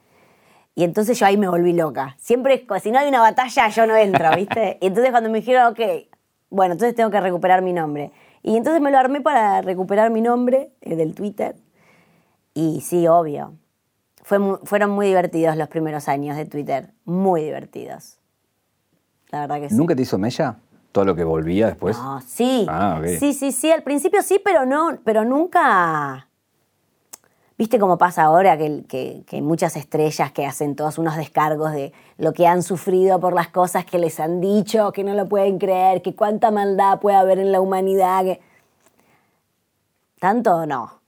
[0.75, 2.17] Y entonces yo ahí me volví loca.
[2.19, 4.79] Siempre, si no hay una batalla, yo no entro, ¿viste?
[4.81, 5.81] Y entonces cuando me dijeron, ok,
[6.51, 8.13] bueno, entonces tengo que recuperar mi nombre.
[8.49, 11.57] Y entonces me lo armé para recuperar mi nombre eh, del Twitter.
[12.55, 13.55] Y sí, obvio
[14.65, 18.19] fueron muy divertidos los primeros años de Twitter, muy divertidos.
[19.31, 19.75] La verdad que sí.
[19.75, 20.57] ¿Nunca te hizo mella?
[20.93, 21.97] Todo lo que volvía después.
[21.97, 22.67] No, sí.
[22.69, 23.71] Ah, sí, sí, sí.
[23.71, 26.28] Al principio sí, pero no, pero nunca.
[27.59, 32.33] ¿Viste cómo pasa ahora que, que, muchas estrellas que hacen todos unos descargos de lo
[32.33, 36.01] que han sufrido por las cosas que les han dicho, que no lo pueden creer,
[36.01, 38.39] que cuánta maldad puede haber en la humanidad?
[40.21, 41.01] Tanto no,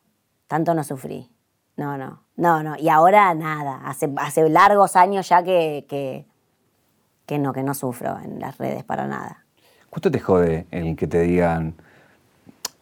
[0.49, 1.31] tanto no sufrí.
[1.77, 2.25] No, no.
[2.41, 5.85] No, no, y ahora nada, hace, hace largos años ya que,
[7.27, 9.45] que, no, que no sufro en las redes para nada.
[9.91, 11.75] ¿Cuánto te jode el que te digan,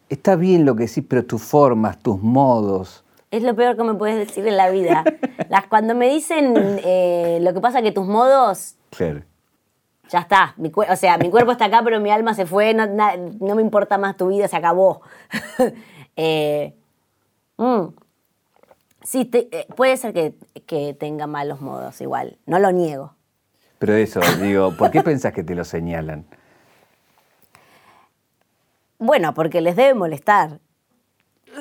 [0.07, 3.03] está bien lo que decís, pero tus formas, tus modos?
[3.31, 5.03] Es lo peor que me puedes decir en la vida.
[5.49, 8.75] Las, cuando me dicen eh, lo que pasa que tus modos...
[8.89, 9.23] Claro.
[10.09, 10.55] Ya está.
[10.57, 12.73] o sea, mi cuerpo está acá, pero mi alma se fue.
[12.73, 15.01] No, me importa más tu vida, se acabó.
[16.15, 16.73] eh,
[17.57, 17.85] mm.
[19.03, 23.13] Sí, eh, puede ser que, tenga malos modos igual, no lo niego.
[23.77, 26.25] Pero eso, digo, ¿por qué pensás que te lo señalan?
[29.01, 30.59] Bueno, porque les debe molestar.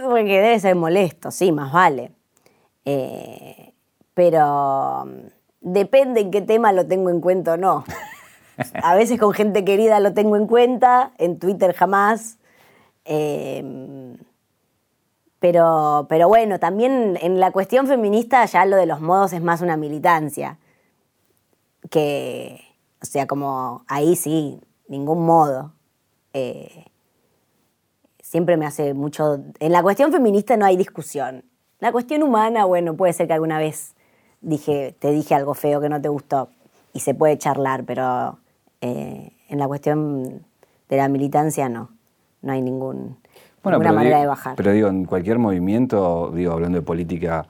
[0.02, 2.12] Porque debe ser molesto, sí, más vale.
[2.84, 3.74] Eh,
[4.14, 5.26] pero mm,
[5.60, 7.84] depende en qué tema lo tengo en cuenta o no.
[8.82, 12.38] A veces con gente querida lo tengo en cuenta, en Twitter jamás.
[13.04, 14.16] Eh,
[15.38, 19.60] pero, pero bueno, también en la cuestión feminista ya lo de los modos es más
[19.60, 20.58] una militancia.
[21.90, 22.60] Que,
[23.00, 25.72] o sea, como ahí sí, ningún modo.
[26.32, 26.86] Eh,
[28.28, 29.38] siempre me hace mucho...
[29.58, 31.44] En la cuestión feminista no hay discusión.
[31.80, 33.94] La cuestión humana, bueno, puede ser que alguna vez
[34.42, 36.50] dije, te dije algo feo que no te gustó
[36.92, 38.38] y se puede charlar, pero
[38.82, 40.44] eh, en la cuestión
[40.90, 41.88] de la militancia no.
[42.42, 43.16] No hay ningún,
[43.64, 44.56] ninguna manera digo- de bajar.
[44.56, 47.46] Pero digo, en cualquier movimiento, digo, hablando de política,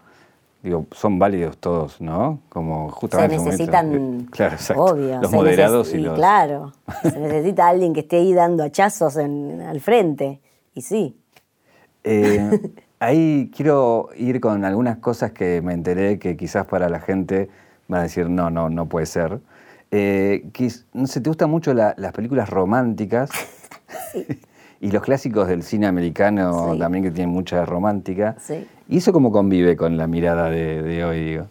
[0.63, 2.39] digo, son válidos todos, ¿no?
[2.51, 3.51] Como se justamente momento.
[3.65, 4.85] necesitan, Claro, exacto.
[4.85, 6.15] obvio, los se moderados y los...
[6.15, 10.41] Claro, se necesita alguien que esté ahí dando hachazos en- al frente.
[10.79, 11.17] Y sí.
[12.05, 12.39] Eh,
[13.01, 17.49] ahí quiero ir con algunas cosas que me enteré que quizás para la gente
[17.89, 19.41] van a decir, no, no, no puede ser.
[19.91, 20.45] Eh,
[20.93, 23.29] no sé, ¿te gustan mucho la- las películas románticas?
[24.81, 26.79] y los clásicos del cine americano Sí.
[26.79, 28.37] también que tienen mucha romántica.
[28.39, 28.65] Sí.
[28.89, 31.47] ¿Y eso cómo convive con la mirada de, de hoy, digo?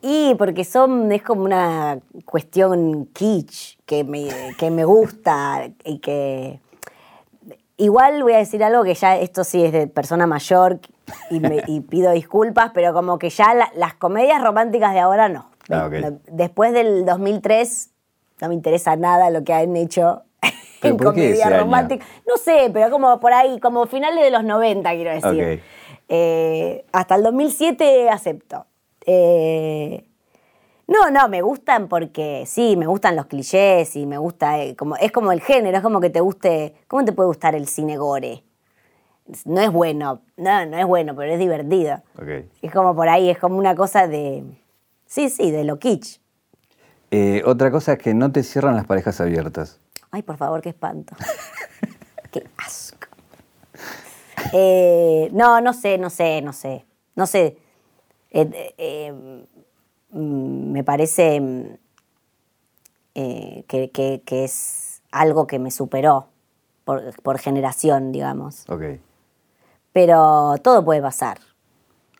[0.00, 6.58] Y porque son, es como una cuestión kitsch que me, que me gusta y que...
[7.80, 10.80] Igual voy a decir algo que ya esto sí es de persona mayor
[11.30, 15.28] y, me- y pido disculpas, pero como que ya la- las comedias románticas de ahora
[15.28, 15.50] no.
[15.70, 15.88] Ah,
[16.30, 17.90] Después del 2003
[18.40, 20.22] no me interesa nada lo que han hecho
[20.80, 21.58] ¿Pero en comedia año?
[21.58, 22.04] romántica.
[22.26, 25.62] No sé, pero como por ahí, como finales de los 90, quiero decir.
[26.08, 28.64] Eh, hasta el 2007 acepto.
[29.06, 30.04] Eh,
[30.90, 34.96] no, no, me gustan porque sí, me gustan los clichés y me gusta, eh, como,
[34.96, 37.96] es como el género, es como que te guste, ¿cómo te puede gustar el cine
[37.96, 38.42] gore?
[39.44, 42.02] No es bueno, no, no es bueno, pero es divertido.
[42.16, 42.44] Ok.
[42.60, 44.42] Es como por ahí, es como una cosa de,
[45.06, 46.18] sí, sí, de lo kitsch.
[47.12, 49.78] Eh, otra cosa es que no te cierran las parejas abiertas.
[50.10, 51.14] Ay, por favor, qué espanto.
[52.32, 53.06] qué asco.
[54.52, 56.84] Eh, no, no sé, no sé, no sé.
[57.14, 57.58] No sé.
[58.32, 59.44] Eh, eh,
[60.12, 61.64] me parece mm,
[63.14, 66.28] eh, que, que- que es algo que me superó
[66.84, 68.68] por, por generación, digamos.
[68.68, 68.82] Ok.
[69.92, 71.38] Pero todo puede pasar.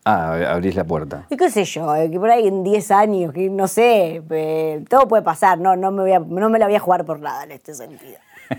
[0.04, 1.26] Ah, ab- abrís la puerta.
[1.30, 4.84] Y qué sé yo, eh, que por ahí en 10 años, que no sé, eh,
[4.88, 7.20] todo puede pasar, no, no, me voy a- no me la voy a jugar por
[7.20, 8.18] nada en este sentido.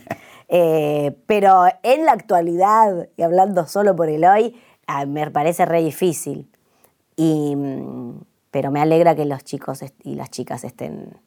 [0.54, 5.82] Eh, pero en la actualidad, y hablando solo por el hoy, ah, me parece re
[5.82, 6.52] difícil.
[7.16, 8.20] Y, mm,
[8.52, 11.18] pero me alegra que los chicos y las chicas estén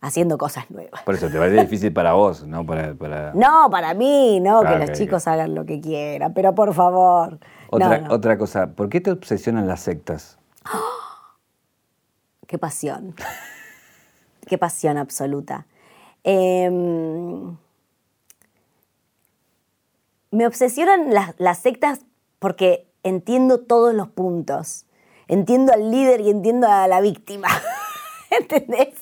[0.00, 1.02] haciendo cosas nuevas.
[1.02, 2.66] Por eso te parece difícil para vos, ¿no?
[2.66, 3.32] Para, para...
[3.34, 6.74] No, para mí, no, Ah, que ok, los chicos hagan lo que quieran, pero por
[6.74, 7.38] favor.
[7.70, 8.14] Otra, no, no.
[8.14, 10.38] otra cosa, ¿por qué te obsesionan las sectas?
[12.46, 13.14] Qué pasión.
[14.46, 15.66] Qué pasión absoluta.
[16.24, 17.56] Em,
[20.30, 22.00] me obsesionan las, las sectas
[22.38, 24.86] porque entiendo todos los puntos.
[25.32, 27.48] Entiendo al líder y entiendo a la víctima.
[28.30, 28.94] ¿Entendés?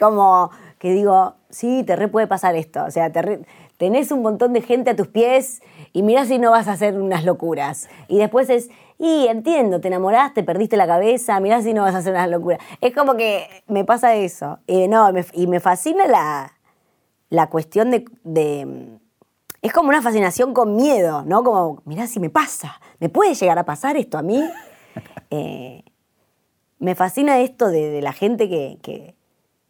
[0.00, 2.82] Como que digo, sí, te re puede pasar esto.
[2.84, 3.12] O sea,
[3.76, 5.60] tenés un montón de gente a tus pies
[5.92, 7.90] y mirá si no vas a hacer unas locuras.
[8.08, 11.98] Y después es, y entiendo, te enamoraste, perdiste la cabeza, mirá si no vas a
[11.98, 12.58] hacer unas locuras.
[12.80, 14.58] Es como que me pasa eso.
[14.88, 16.54] No, y me fascina la,
[17.28, 18.98] la cuestión de, de-
[19.60, 21.44] Es como una fascinación con miedo, ¿no?
[21.44, 24.42] Como, mirá si me pasa, ¿me puede llegar a pasar esto a mí?
[25.30, 25.82] Eh,
[26.78, 29.14] me fascina esto de, de la gente que, que-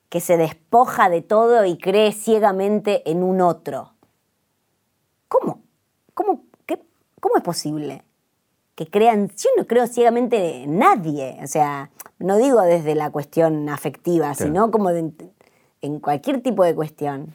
[0.09, 3.93] que se despoja de todo y cree ciegamente en un otro.
[5.29, 5.63] ¿Cómo?
[6.15, 6.81] ¿Cómo, qué-
[7.21, 8.05] cómo es posible?
[8.75, 13.69] Que crean, yo no creo ciegamente en nadie, o sea, no digo desde la cuestión
[13.69, 14.53] afectiva, Claro.
[14.53, 15.13] sino como de-
[15.83, 17.35] en cualquier tipo de cuestión.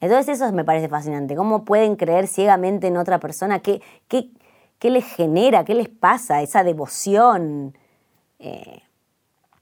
[0.00, 4.30] Entonces eso me parece fascinante, cómo pueden creer ciegamente en otra persona, qué, qué,
[4.84, 7.74] qué les genera, qué les pasa, esa devoción.
[8.38, 8.82] Eh,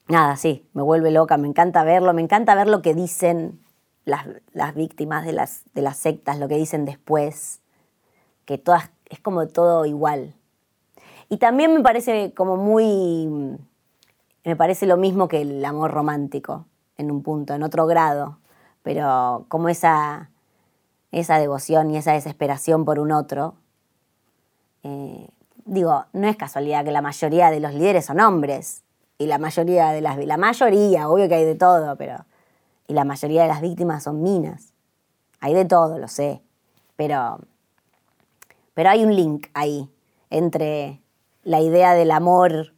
[0.08, 3.60] nada, sí, me vuelve loca, me encanta verlo, me encanta ver lo que dicen
[4.04, 7.60] las, las víctimas de las, de las sectas, lo que dicen después,
[8.46, 10.34] que todas, es como todo igual.
[11.28, 13.28] Y también me parece como muy,
[14.42, 18.38] me parece lo mismo que el amor romántico, en un punto, en otro grado,
[18.82, 20.30] pero como esa,
[21.12, 23.61] esa devoción y esa desesperación por un otro.
[24.82, 25.28] Eh,
[25.64, 28.82] digo, no es casualidad que la mayoría de los líderes son hombres
[29.18, 32.24] y la mayoría de las, la mayoría, obvio que hay de todo, pero
[32.88, 34.74] y la mayoría de las víctimas son minas.
[35.40, 36.42] Hay de todo, lo sé,
[36.96, 37.38] pero
[38.74, 39.88] pero hay un link ahí
[40.30, 41.00] entre
[41.42, 42.74] la idea del amor.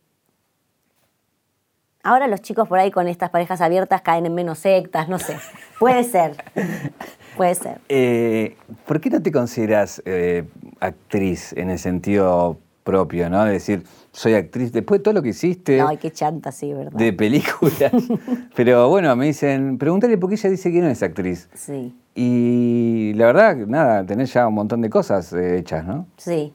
[2.03, 5.39] Ahora los chicos por ahí con estas parejas abiertas caen en menos sectas, no sé.
[5.79, 6.45] Puede ser.
[7.37, 7.81] Puede ser.
[7.89, 10.45] Eh, ¿Por qué no te consideras eh,
[10.81, 13.45] actriz en el sentido propio, ¿no?
[13.45, 15.81] De decir, soy actriz, después de todo lo que hiciste.
[15.81, 16.93] Ay, qué chanta, sí, ¿verdad?
[16.93, 17.93] De películas.
[18.55, 21.49] Pero bueno, me dicen, pregúntale por qué ella dice que no es actriz.
[21.55, 26.07] Sí, Y la verdad, nada, tenés ya un montón de cosas eh, hechas, ¿no?
[26.17, 26.53] sí.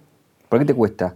[0.48, 1.16] ¿Por qué te cuesta?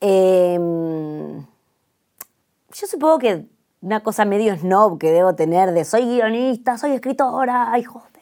[0.00, 3.44] Em, yo supongo que
[3.80, 8.15] una cosa medio snob que debo tener de soy guionista, soy escritora, hijos de...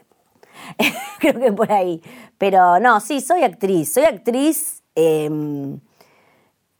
[1.21, 2.03] Creo que por ahí.
[2.39, 3.93] Pero no, sí, soy actriz.
[3.93, 5.81] Soy actriz em,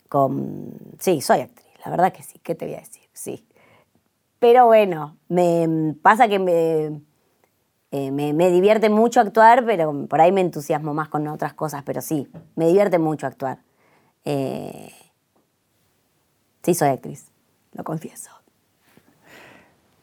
[0.09, 0.73] con...
[0.99, 2.39] Sí, soy actriz, la verdad que sí.
[2.43, 3.03] ¿Qué te voy a decir?
[3.13, 3.47] Sí.
[4.39, 7.01] Pero bueno, me pasa que me,
[7.91, 11.83] eh, me, me divierte mucho actuar, pero por ahí me entusiasmo más con otras cosas.
[11.85, 13.59] Pero sí, me divierte mucho actuar.
[14.25, 14.93] Eh,
[16.63, 17.31] sí, soy actriz,
[17.73, 18.31] lo confieso.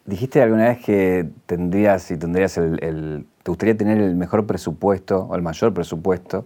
[0.05, 5.35] Dijiste alguna vez que tendrías y tendrías el- te gustaría tener el mejor presupuesto o
[5.35, 6.45] el mayor presupuesto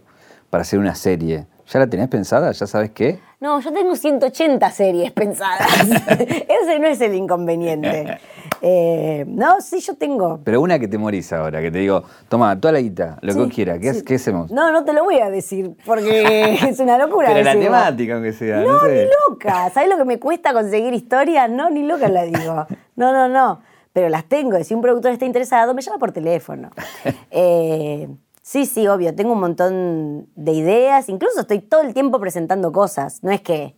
[0.50, 1.48] para hacer una serie.
[1.68, 2.52] ¿Ya la tenés pensada?
[2.52, 3.20] ¿Ya sabes qué?
[3.42, 5.68] No, yo tengo 180 series pensadas.
[6.10, 8.20] Ese no es el inconveniente.
[8.62, 10.40] Eh, no, sí, yo tengo.
[10.44, 13.44] Pero una que te morís ahora, que te digo, toma, toda la guita, lo que
[13.46, 14.04] Sí, quieras, ¿qué, sí.
[14.04, 14.52] ¿qué hacemos?
[14.52, 17.30] No, no te lo voy a decir, porque es una locura.
[17.30, 17.76] Pero la decirlo.
[17.78, 18.94] temática, aunque sea, No, no, sé.
[18.94, 19.70] ni loca.
[19.72, 21.50] ¿Sabes lo que me cuesta conseguir historias?
[21.50, 22.68] No, ni loca la digo.
[22.96, 23.62] No, no, no.
[23.96, 24.62] Pero las tengo.
[24.62, 26.70] Si un productor está interesado, me llama por teléfono.
[27.32, 28.10] Eh,
[28.42, 29.16] sí, sí, obvio.
[29.16, 31.08] Tengo un montón de ideas.
[31.08, 33.24] Incluso estoy todo el tiempo presentando cosas.
[33.24, 33.74] No es que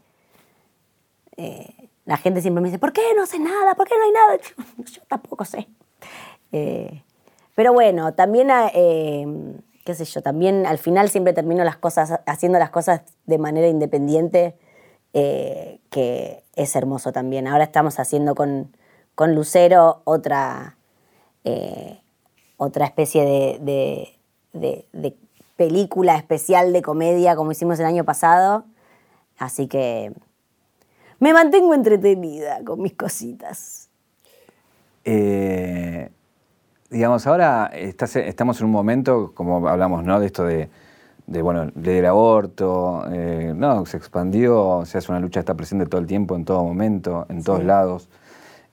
[1.38, 3.76] eh, la gente siempre me dice, ¿por qué no haces nada?
[3.76, 4.38] ¿Por qué no hay nada?
[4.78, 5.68] Yo, yo tampoco sé.
[6.52, 7.04] Eh,
[7.54, 9.28] pero bueno, también, eh,
[9.86, 13.68] qué sé yo, también al final siempre termino las cosas, haciendo las cosas de manera
[13.68, 14.56] independiente,
[15.14, 17.48] eh, que es hermoso también.
[17.48, 18.76] Ahora estamos haciendo con,
[19.18, 20.78] con Lucero otra,
[21.44, 22.00] eh,
[22.58, 24.14] otra especie de, de-
[24.54, 25.16] de- de
[25.56, 28.66] película especial de comedia como hicimos el año pasado.
[29.40, 30.14] Así que
[31.20, 33.90] me mantengo entretenida con mis cositas.
[35.04, 36.12] Eh,
[36.92, 40.20] digamos, ahora estás- estamos en un momento, como hablamos, ¿no?
[40.20, 40.70] De esto de,
[41.26, 45.42] de, bueno, ley del aborto, eh, no, se expandió, o sea, es una lucha que
[45.42, 48.10] está presente todo el tiempo, en todo momento, en todos lados.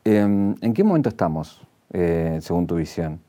[0.04, 1.62] Eh, ¿En qué momento estamos,
[1.92, 3.20] eh, según tu visión?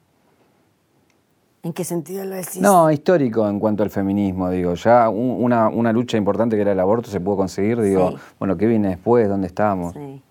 [1.63, 2.57] ¿En qué sentido lo decís?
[2.61, 6.73] No, histórico en cuanto al feminismo, digo, ya un- una, una lucha importante que era
[6.73, 8.17] el aborto se pudo conseguir, digo, Sí.
[8.39, 9.27] bueno, ¿qué viene después?
[9.27, 9.93] ¿Dónde estamos?
[9.93, 10.21] Sí.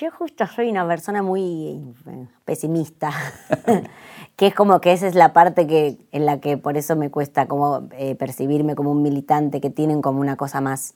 [0.00, 3.10] Yo justo soy una persona muy eh, pesimista,
[4.36, 7.10] que es como que esa es la parte que, en la que por eso me
[7.10, 10.94] cuesta como eh, percibirme como un militante, que tienen como una cosa más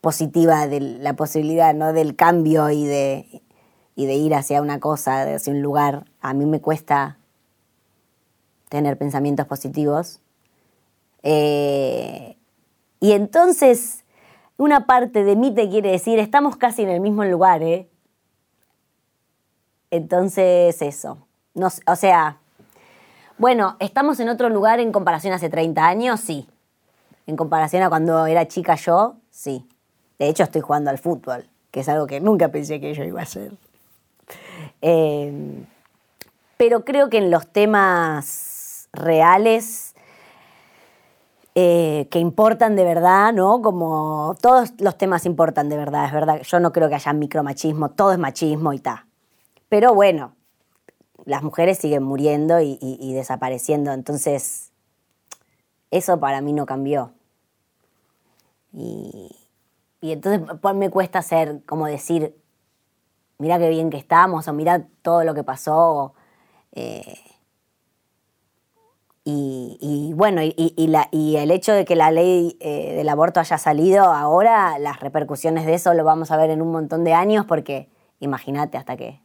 [0.00, 1.92] positiva de la posibilidad ¿no?
[1.92, 3.42] del cambio y de,
[3.94, 6.06] y de ir hacia una cosa, hacia un lugar.
[6.20, 7.18] A mí me cuesta
[8.68, 10.20] tener pensamientos positivos.
[11.22, 12.36] Eh,
[13.00, 14.04] y entonces,
[14.56, 17.88] una parte de mí te quiere decir, estamos casi en el mismo lugar, ¿eh?
[19.90, 21.18] Entonces, eso.
[21.86, 22.38] O sea,
[23.36, 26.20] bueno, ¿estamos en otro lugar en comparación a hace 30 años?
[26.20, 26.48] Sí.
[27.26, 29.68] En comparación a cuando era chica yo, sí.
[30.18, 33.20] De hecho, estoy jugando al fútbol, que es algo que nunca pensé que yo iba
[33.20, 33.52] a hacer.
[34.82, 35.64] Eh,
[36.56, 39.94] pero creo que en los temas reales
[41.54, 43.62] eh, que importan de verdad, ¿no?
[43.62, 46.42] Como todos los temas importan de verdad, es verdad.
[46.42, 49.06] Yo no creo que haya micromachismo, todo es machismo y ta.
[49.68, 50.34] Pero bueno,
[51.24, 54.72] las mujeres siguen muriendo y desapareciendo, entonces
[55.90, 57.12] eso para mí no cambió.
[58.72, 59.36] Y,
[60.00, 62.34] y entonces pues, me cuesta hacer, como decir,
[63.38, 66.14] mira qué bien que estamos, o mira todo lo que pasó.
[66.72, 67.18] eh,
[69.24, 74.78] y, bueno, y, el hecho de que la ley eh, del aborto haya salido ahora,
[74.80, 78.78] las repercusiones de eso lo vamos a ver en un montón de años, porque imagínate
[78.78, 79.20] hasta que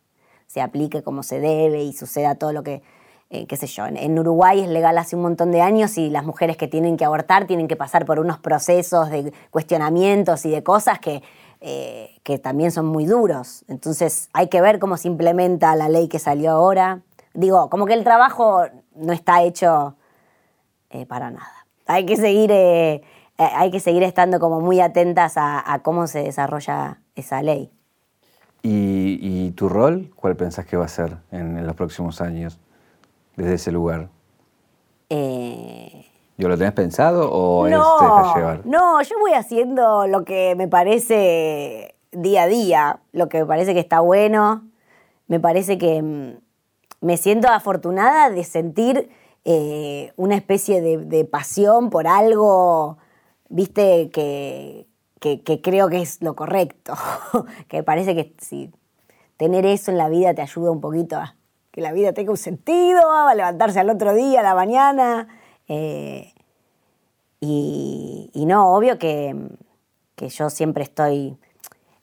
[0.46, 2.84] se aplique como se debe y suceda todo lo que,
[3.32, 6.24] eh, qué sé yo, en Uruguay es legal hace un montón de años y las
[6.24, 10.62] mujeres que tienen que abortar tienen que pasar por unos procesos de cuestionamientos y de
[10.62, 11.24] cosas que,
[11.62, 13.66] eh, que también son muy duros.
[13.68, 17.02] Entonces hay que ver cómo se implementa la ley que salió ahora.
[17.34, 18.64] Digo, como que el trabajo
[18.96, 19.96] no está hecho
[20.90, 21.68] eh, para nada.
[21.86, 23.02] Hay que seguir, eh,
[23.38, 27.72] hay que seguir estando como muy atentas a, a cómo se desarrolla esa ley.
[28.64, 32.60] ¿Y, y tu rol cuál pensás que va a ser en, en los próximos años
[33.36, 34.10] desde ese lugar?
[35.10, 36.07] Eh,
[36.38, 38.62] ¿Yo lo tenés pensado o no, llevar?
[38.66, 43.74] no, yo voy haciendo lo que me parece día a día, lo que me parece
[43.74, 44.64] que está bueno.
[45.28, 46.38] Me parece que mm,
[47.02, 49.10] me siento afortunada de sentir
[49.46, 52.98] eh, una especie de, de pasión por algo,
[53.50, 54.86] viste, que,
[55.20, 56.94] que- que creo que es lo correcto.
[57.68, 58.72] que parece que si
[59.38, 61.36] tener eso en la vida te ayuda un poquito a
[61.72, 65.28] que la vida tenga un sentido, a levantarse al otro día, a la mañana.
[65.68, 66.34] Eh,
[67.40, 69.36] y, no, obvio que,
[70.16, 71.38] que yo siempre estoy,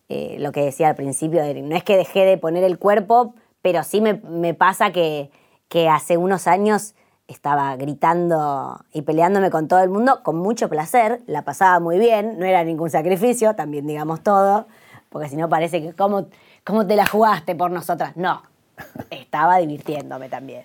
[0.09, 3.83] eh, lo que decía al principio, no es que dejé de poner el cuerpo, pero
[3.83, 5.31] sí me, me pasa que,
[5.69, 6.95] que hace unos años
[7.27, 12.39] estaba gritando y peleándome con todo el mundo con mucho placer, la pasaba muy bien,
[12.39, 14.67] no era ningún sacrificio, también digamos todo,
[15.09, 16.27] porque si no parece que cómo,
[16.65, 18.17] cómo te la jugaste por nosotras.
[18.17, 18.43] No,
[19.11, 20.65] estaba divirtiéndome también.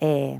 [0.00, 0.38] Eh,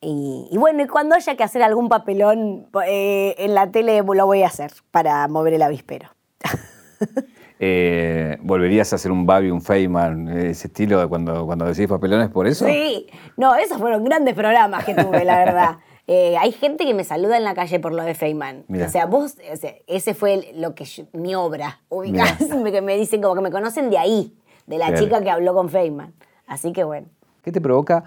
[0.00, 4.26] y, y bueno, y cuando haya que hacer algún papelón eh, en la tele, lo
[4.26, 6.08] voy a hacer para mover el avispero.
[7.60, 12.28] Eh, ¿Volverías a hacer un Babi, un Feynman, ese estilo de cuando, cuando decís papelones
[12.28, 12.66] por eso?
[12.66, 15.76] Sí, no, esos fueron grandes programas que tuve, la verdad.
[16.10, 18.64] Eh, hay gente que me saluda en la calle por lo de Feynman.
[18.68, 18.86] Mirá.
[18.86, 22.38] O sea, vos, o sea, ese fue lo que yo- mi obra, ubicás,
[22.72, 24.34] que me dicen como que me conocen de ahí,
[24.66, 26.14] de la chica que habló con Feynman.
[26.46, 27.08] Así que bueno.
[27.42, 28.04] ¿Qué te provoca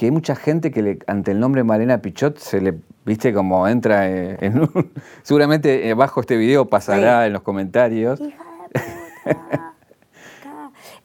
[0.00, 3.68] que hay mucha gente que le- ante el nombre Malena Pichot se le, viste, como
[3.68, 4.92] entra eh, en un...
[5.22, 7.26] Seguramente eh, bajo este video pasará Sí.
[7.26, 8.18] en los comentarios.
[8.18, 8.42] Hija
[8.72, 9.74] de puta.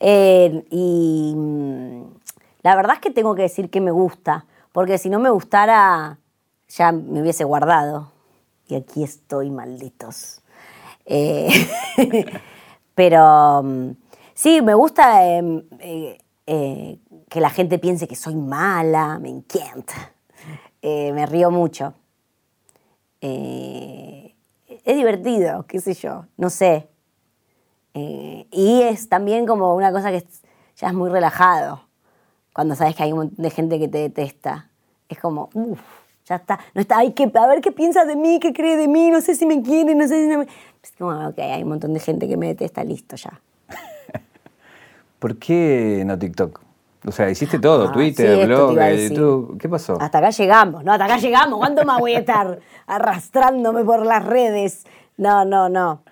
[0.00, 2.02] Eh, y mm,
[2.62, 6.18] la verdad es que tengo que decir que me gusta, porque si no me gustara,
[6.68, 8.12] ya me hubiese guardado.
[8.68, 10.40] Y aquí estoy, malditos.
[11.06, 11.48] Eh,
[12.94, 13.90] pero mm,
[14.34, 16.98] sí, me gusta eh, eh, eh,
[17.36, 20.14] que la gente piense que soy mala, me encanta.
[20.80, 21.92] Eh, me río mucho.
[23.20, 24.34] Eh,
[24.66, 26.88] es divertido, qué sé yo, no sé.
[27.92, 30.24] Eh, y es también como una cosa que
[30.78, 31.82] ya es muy relajado.
[32.54, 34.70] Cuando sabes que hay un montón de gente que te detesta.
[35.06, 35.80] Es como, uff,
[36.24, 36.58] ya está.
[36.72, 39.20] No está, hay que, a ver qué piensa de mí, qué cree de mí, no
[39.20, 40.46] sé si me quiere, no sé si no me...
[40.82, 43.42] Es como, ok, hay un montón de gente que me detesta, listo ya.
[45.18, 46.65] ¿Por qué no TikTok?
[47.06, 49.08] O sea, hiciste todo, Ah, Twitter, sí, blog, a eh.
[49.08, 49.56] YouTube.
[49.58, 49.96] ¿Qué pasó?
[50.00, 50.92] Hasta acá llegamos, ¿no?
[50.92, 51.58] Hasta acá llegamos.
[51.58, 54.84] ¿Cuánto más voy a estar arrastrándome por las redes?
[55.16, 56.02] No, no, no.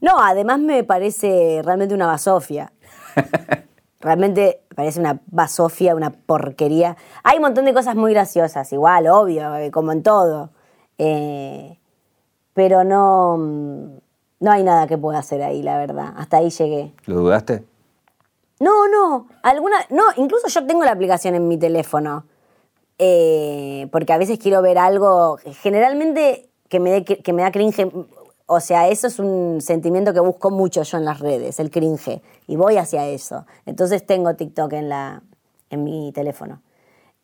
[0.00, 2.72] No, además me parece realmente una basofia.
[4.00, 6.96] Realmente parece una basofia, una porquería.
[7.24, 10.50] Hay un montón de cosas muy graciosas, igual, obvio, eh, como en todo.
[10.98, 11.78] Eh,
[12.54, 13.98] pero no, mm,
[14.40, 16.14] no hay nada que pueda hacer ahí, la verdad.
[16.16, 16.94] Hasta ahí llegué.
[17.06, 17.64] ¿Lo dudaste?
[18.60, 22.24] No, no, alguna, no, incluso yo tengo la aplicación en mi teléfono,
[22.98, 27.86] eh, porque a veces quiero ver algo, generalmente que me, dé- que me da cringe,
[28.46, 32.22] o sea, eso es un sentimiento que busco mucho yo en las redes, el cringe,
[32.48, 33.46] y voy hacia eso.
[33.66, 35.22] Entonces tengo TikTok en, la,
[35.70, 36.62] en mi teléfono.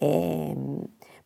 [0.00, 0.56] Eh,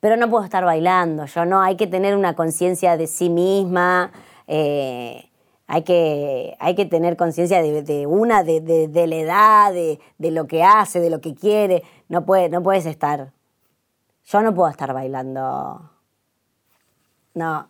[0.00, 4.12] pero no puedo estar bailando, yo no, hay que tener una conciencia de sí misma,
[4.46, 5.27] eh,
[5.68, 10.00] hay, que, hay que tener conciencia de, de una, de, de- de la edad, de,
[10.18, 13.32] de lo que hace, de lo que quiere, no, puede, no puedes estar,
[14.24, 15.90] yo no puedo estar bailando,
[17.34, 17.68] no,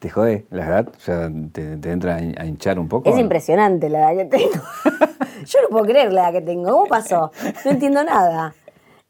[0.00, 0.88] ¿Te jode la edad?
[0.94, 3.08] O sea, ¿te, te entra a hin- a hinchar un poco?
[3.08, 4.52] es impresionante la edad que tengo,
[5.46, 7.30] yo no puedo creer la edad que tengo, ¿cómo pasó?
[7.64, 8.54] No entiendo nada.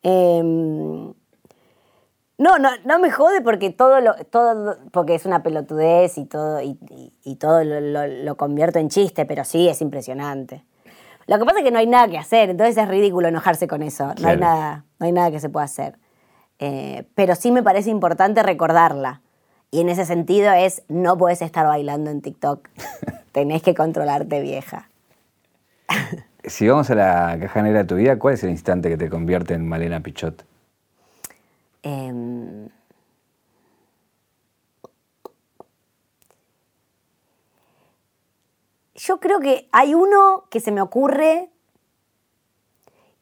[0.02, 1.12] Em,
[2.36, 6.60] No, no, no me jode porque todo lo, todo, porque es una pelotudez y todo,
[6.60, 10.64] y, y- y todo lo, lo- lo convierto en chiste, pero sí es impresionante.
[11.26, 13.82] Lo que pasa es que no hay nada que hacer, entonces es ridículo enojarse con
[13.82, 14.12] eso.
[14.20, 15.96] No hay nada, no hay nada que se pueda hacer.
[16.58, 19.20] Eh, pero sí me parece importante recordarla.
[19.70, 22.68] Y en ese sentido es, no puedes estar bailando en TikTok.
[23.32, 24.90] Tenés que controlarte, vieja.
[26.44, 29.08] Si vamos a la caja negra de tu vida, ¿cuál es el instante que te
[29.08, 30.44] convierte en Malena Pichot?
[31.84, 32.70] Em,
[38.94, 41.50] yo creo que hay uno que se me ocurre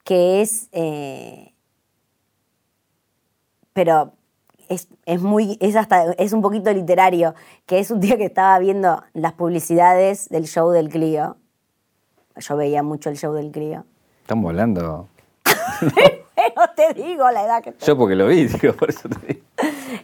[0.04, 1.52] que es, eh,
[3.72, 4.12] pero
[4.68, 7.34] es, es muy, es hasta, es un poquito literario,
[7.66, 11.36] que es un día que estaba viendo las publicidades del show del Clio.
[12.36, 13.84] Yo veía mucho el show del Clio.
[14.20, 15.08] Estamos hablando.
[16.54, 19.40] Pero te digo la edad que Yo porque lo vi, digo, por eso te digo.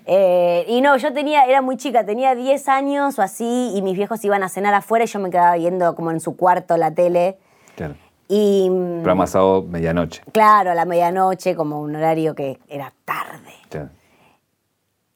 [0.07, 3.97] Eh, y no, yo tenía, era muy chica, tenía 10 años o así, y mis
[3.97, 6.93] viejos iban a cenar afuera y yo me quedaba viendo como en su cuarto la
[6.93, 7.39] tele.
[7.77, 7.95] Claro.
[8.29, 10.23] Y mm, Programa sábado, medianoche.
[10.33, 13.55] claro, a la medianoche, como un horario que era tarde.
[13.71, 13.89] Claro.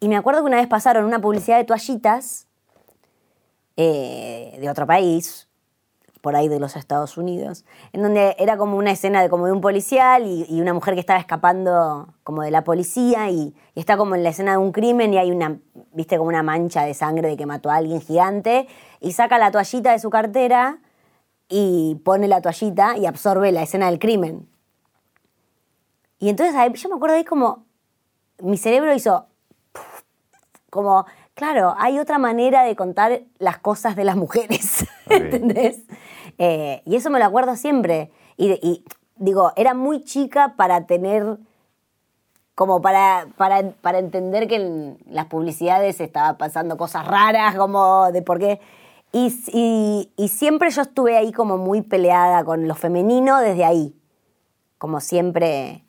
[0.01, 2.47] Y me acuerdo que una vez pasaron una publicidad de toallitas
[3.77, 5.49] eh, de otro país,
[6.23, 9.53] por ahí de los Estados Unidos, en donde era como una escena de como de
[9.53, 13.81] un policial y, y una mujer que estaba escapando como de la policía y, y
[13.81, 15.59] está como en la escena de un crimen y hay una,
[15.93, 18.69] viste, como una mancha de sangre de que mató a alguien gigante
[19.01, 20.79] y saca la toallita de su cartera
[21.49, 24.49] y pone la toallita y absorbe la escena del crimen.
[26.21, 27.65] Y entonces ahí- yo me acuerdo ahí como
[28.41, 29.27] mi cerebro hizo
[30.71, 31.05] como,
[31.35, 35.11] claro, hay otra manera de contar las cosas de las mujeres, Ok.
[35.13, 35.81] ¿entendés?
[36.39, 38.11] Eh, y eso me lo acuerdo siempre.
[38.37, 38.83] Y,
[39.17, 41.39] digo, era muy chica para tener,
[42.55, 48.23] como para, para, para entender que en las publicidades estaba pasando cosas raras, como de
[48.23, 48.61] por qué.
[49.13, 53.95] Y, y- y siempre yo estuve ahí como muy peleada con lo femenino desde ahí.
[54.79, 55.85] Como siempre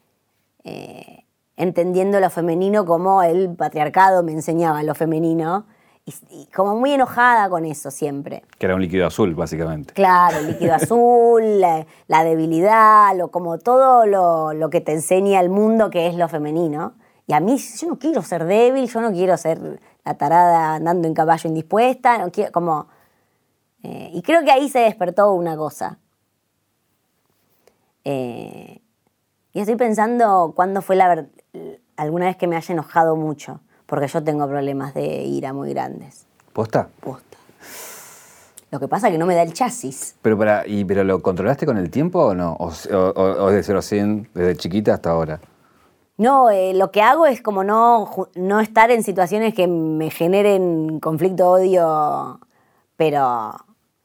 [0.65, 1.25] eh,
[1.55, 5.65] entendiendo lo femenino como el patriarcado me enseñaba lo femenino.
[6.05, 8.43] Y, y como muy enojada con eso siempre.
[8.57, 9.93] Que era un líquido azul, básicamente.
[9.93, 15.39] Claro, el líquido azul, la, la debilidad, lo, como todo lo, lo que te enseña
[15.39, 16.93] el mundo que es lo femenino.
[17.25, 21.07] Y a mí, yo no quiero ser débil, yo no quiero ser la tarada andando
[21.07, 22.87] en caballo indispuesta, no quiero, como...
[23.83, 25.99] eh, y creo que ahí se despertó una cosa.
[28.03, 28.81] Eh,
[29.53, 31.25] y estoy pensando cuándo fue la
[31.95, 36.25] alguna vez que me haya enojado mucho, porque yo tengo problemas de ira muy grandes.
[36.53, 36.89] ¿Posta?
[36.99, 37.37] Posta.
[38.71, 40.15] Lo que pasa es que no me da el chasis.
[40.21, 42.53] Pero, para, y, ¿Pero lo controlaste con el tiempo o no?
[42.53, 45.39] ¿O, o, o de 0 a 100 desde chiquita hasta ahora?
[46.17, 50.99] No, eh, lo que hago es como no, no estar en situaciones que me generen
[50.99, 52.39] conflicto, odio,
[52.97, 53.53] pero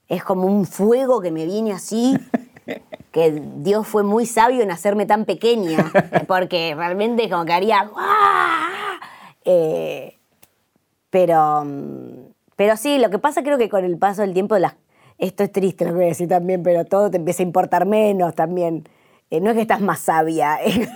[0.08, 2.18] es como un fuego que me viene así,
[3.12, 5.92] que Dios fue muy sabio en hacerme tan pequeña,
[6.26, 7.84] porque realmente como que haría...
[7.84, 8.98] ¡guau!
[9.50, 10.18] Eh,
[11.08, 14.74] pero, mm, pero sí, lo que pasa creo que con el paso del tiempo, las,
[15.16, 17.86] esto es triste lo que voy a decir también, pero todo te empieza a importar
[17.86, 18.86] menos también.
[19.30, 20.88] Eh, no es que estás más sabia, es,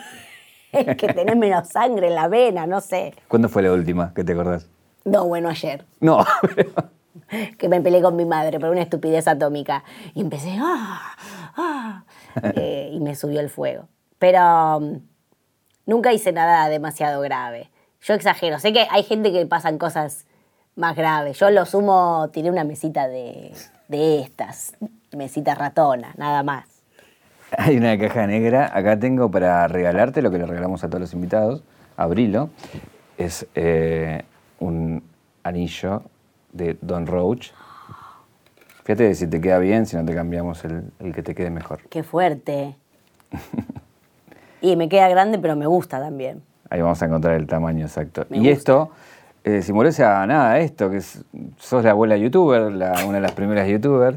[0.72, 3.14] es que tenés menos sangre en la vena, no sé.
[3.28, 4.68] ¿Cuándo fue la última que te acordás?
[5.04, 6.24] No, bueno, ayer, No,
[7.58, 9.84] que me peleé con mi madre por una estupidez atómica.
[10.14, 11.16] Y empecé, ¡ah!
[11.56, 12.04] ¡ah!
[12.54, 13.88] Eh, y me subió el fuego.
[14.18, 14.96] Pero mm,
[15.86, 17.70] nunca hice nada demasiado grave.
[18.02, 18.58] Yo exagero.
[18.58, 20.26] Sé que hay gente que pasan cosas
[20.74, 21.38] más graves.
[21.38, 23.52] Yo lo sumo, tiré una mesita de,
[23.88, 24.74] de estas,
[25.16, 26.66] mesita ratona, nada más.
[27.56, 28.70] hay una caja negra.
[28.74, 31.62] Acá tengo para regalarte lo que le regalamos a todos los invitados.
[31.96, 32.50] Abrilo.
[33.18, 34.24] Es eh,
[34.58, 35.04] un
[35.44, 36.02] anillo
[36.52, 37.50] de Don Roach.
[38.84, 41.82] Fíjate si te queda bien, si no te cambiamos el, el que te quede mejor.
[41.88, 42.74] Qué fuerte.
[44.64, 46.40] Y me queda grande, pero me gusta también.
[46.72, 48.24] Ahí vamos a encontrar el tamaño exacto.
[48.30, 48.52] Me y gusta.
[48.52, 48.90] esto
[49.44, 51.22] eh, simboliza nada esto, que es-
[51.58, 54.16] sos la abuela youtuber, la- una de las primeras youtubers.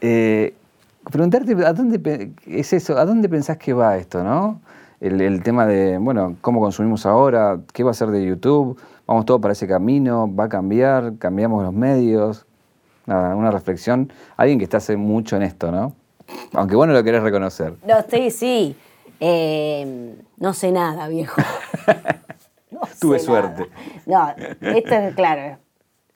[0.00, 0.54] Eh,
[1.08, 2.98] preguntarte, ¿a dónde pe- es eso?
[2.98, 4.60] ¿A dónde pensás que va esto, no?
[5.00, 8.76] El, el tema de, bueno, cómo consumimos ahora, qué va a ser de YouTube,
[9.06, 12.44] vamos todo para ese camino, va a cambiar, cambiamos los medios.
[13.06, 14.10] Nada, una reflexión.
[14.36, 15.92] Alguien que está hace mucho en esto, ¿no?
[16.54, 17.74] Aunque vos no lo querés reconocer.
[17.86, 18.74] No, estoy, sí.
[19.20, 21.40] Eh, no sé nada, viejo.
[22.70, 23.68] No Tuve suerte.
[24.04, 24.36] nada.
[24.60, 25.58] No, esto es claro.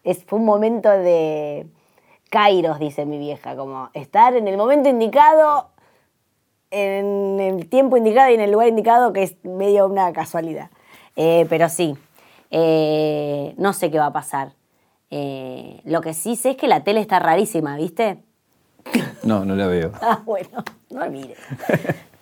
[0.02, 1.66] Es, fue un momento de
[2.30, 5.70] Kairos, dice mi vieja, como estar en el momento indicado,
[6.72, 10.70] en el tiempo indicado y en el lugar indicado, que es medio una casualidad.
[11.16, 11.96] Eh, pero sí,
[12.50, 14.52] eh, no sé qué va a pasar.
[15.10, 18.18] Eh, lo que sí sé es que la tele está rarísima, ¿viste?
[19.22, 19.92] No, no la veo.
[20.02, 21.38] Ah, bueno, no mires.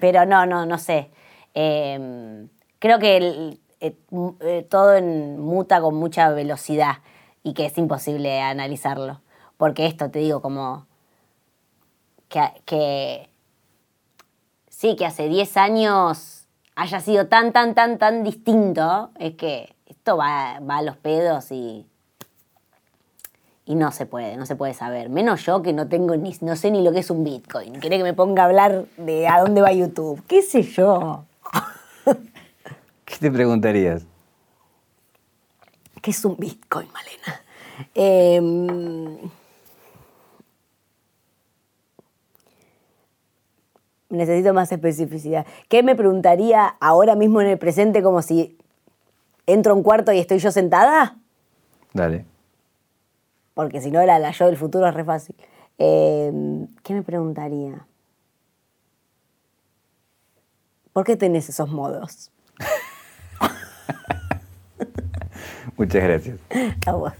[0.00, 1.10] Pero no, no, no sé.
[1.54, 2.46] Eh,
[2.78, 3.96] creo que eh,
[4.40, 6.98] eh, todo en- muta con mucha velocidad
[7.42, 9.20] y que es imposible analizarlo.
[9.56, 10.86] Porque esto, te digo, como
[12.28, 13.28] que, que
[14.68, 20.16] sí, que hace 10 años haya sido tan, tan, tan, tan distinto, es que esto
[20.16, 21.86] va, va a los pedos y,
[23.66, 25.10] y no se puede, no se puede saber.
[25.10, 27.74] Menos yo que no tengo ni, no sé ni lo que es un Bitcoin.
[27.80, 30.22] Quiere que me ponga a hablar de a dónde va YouTube.
[30.28, 31.24] ¿Qué sé yo?
[33.04, 34.06] ¿Qué te preguntarías?
[36.00, 37.42] ¿Qué es un Bitcoin, Malena?
[37.94, 39.18] Em,
[44.08, 45.44] necesito más especificidad.
[45.68, 48.56] ¿Qué me preguntaría ahora mismo en el presente como si
[49.46, 51.16] entro a un cuarto y estoy yo sentada?
[51.92, 52.35] Dale.
[53.56, 55.34] Porque si no, la, la yo del futuro es re fácil.
[55.78, 57.86] Em, ¿Qué me preguntaría?
[60.92, 62.30] ¿Por qué tenés esos modos?
[65.78, 66.38] Muchas gracias.
[66.86, 67.14] A vos.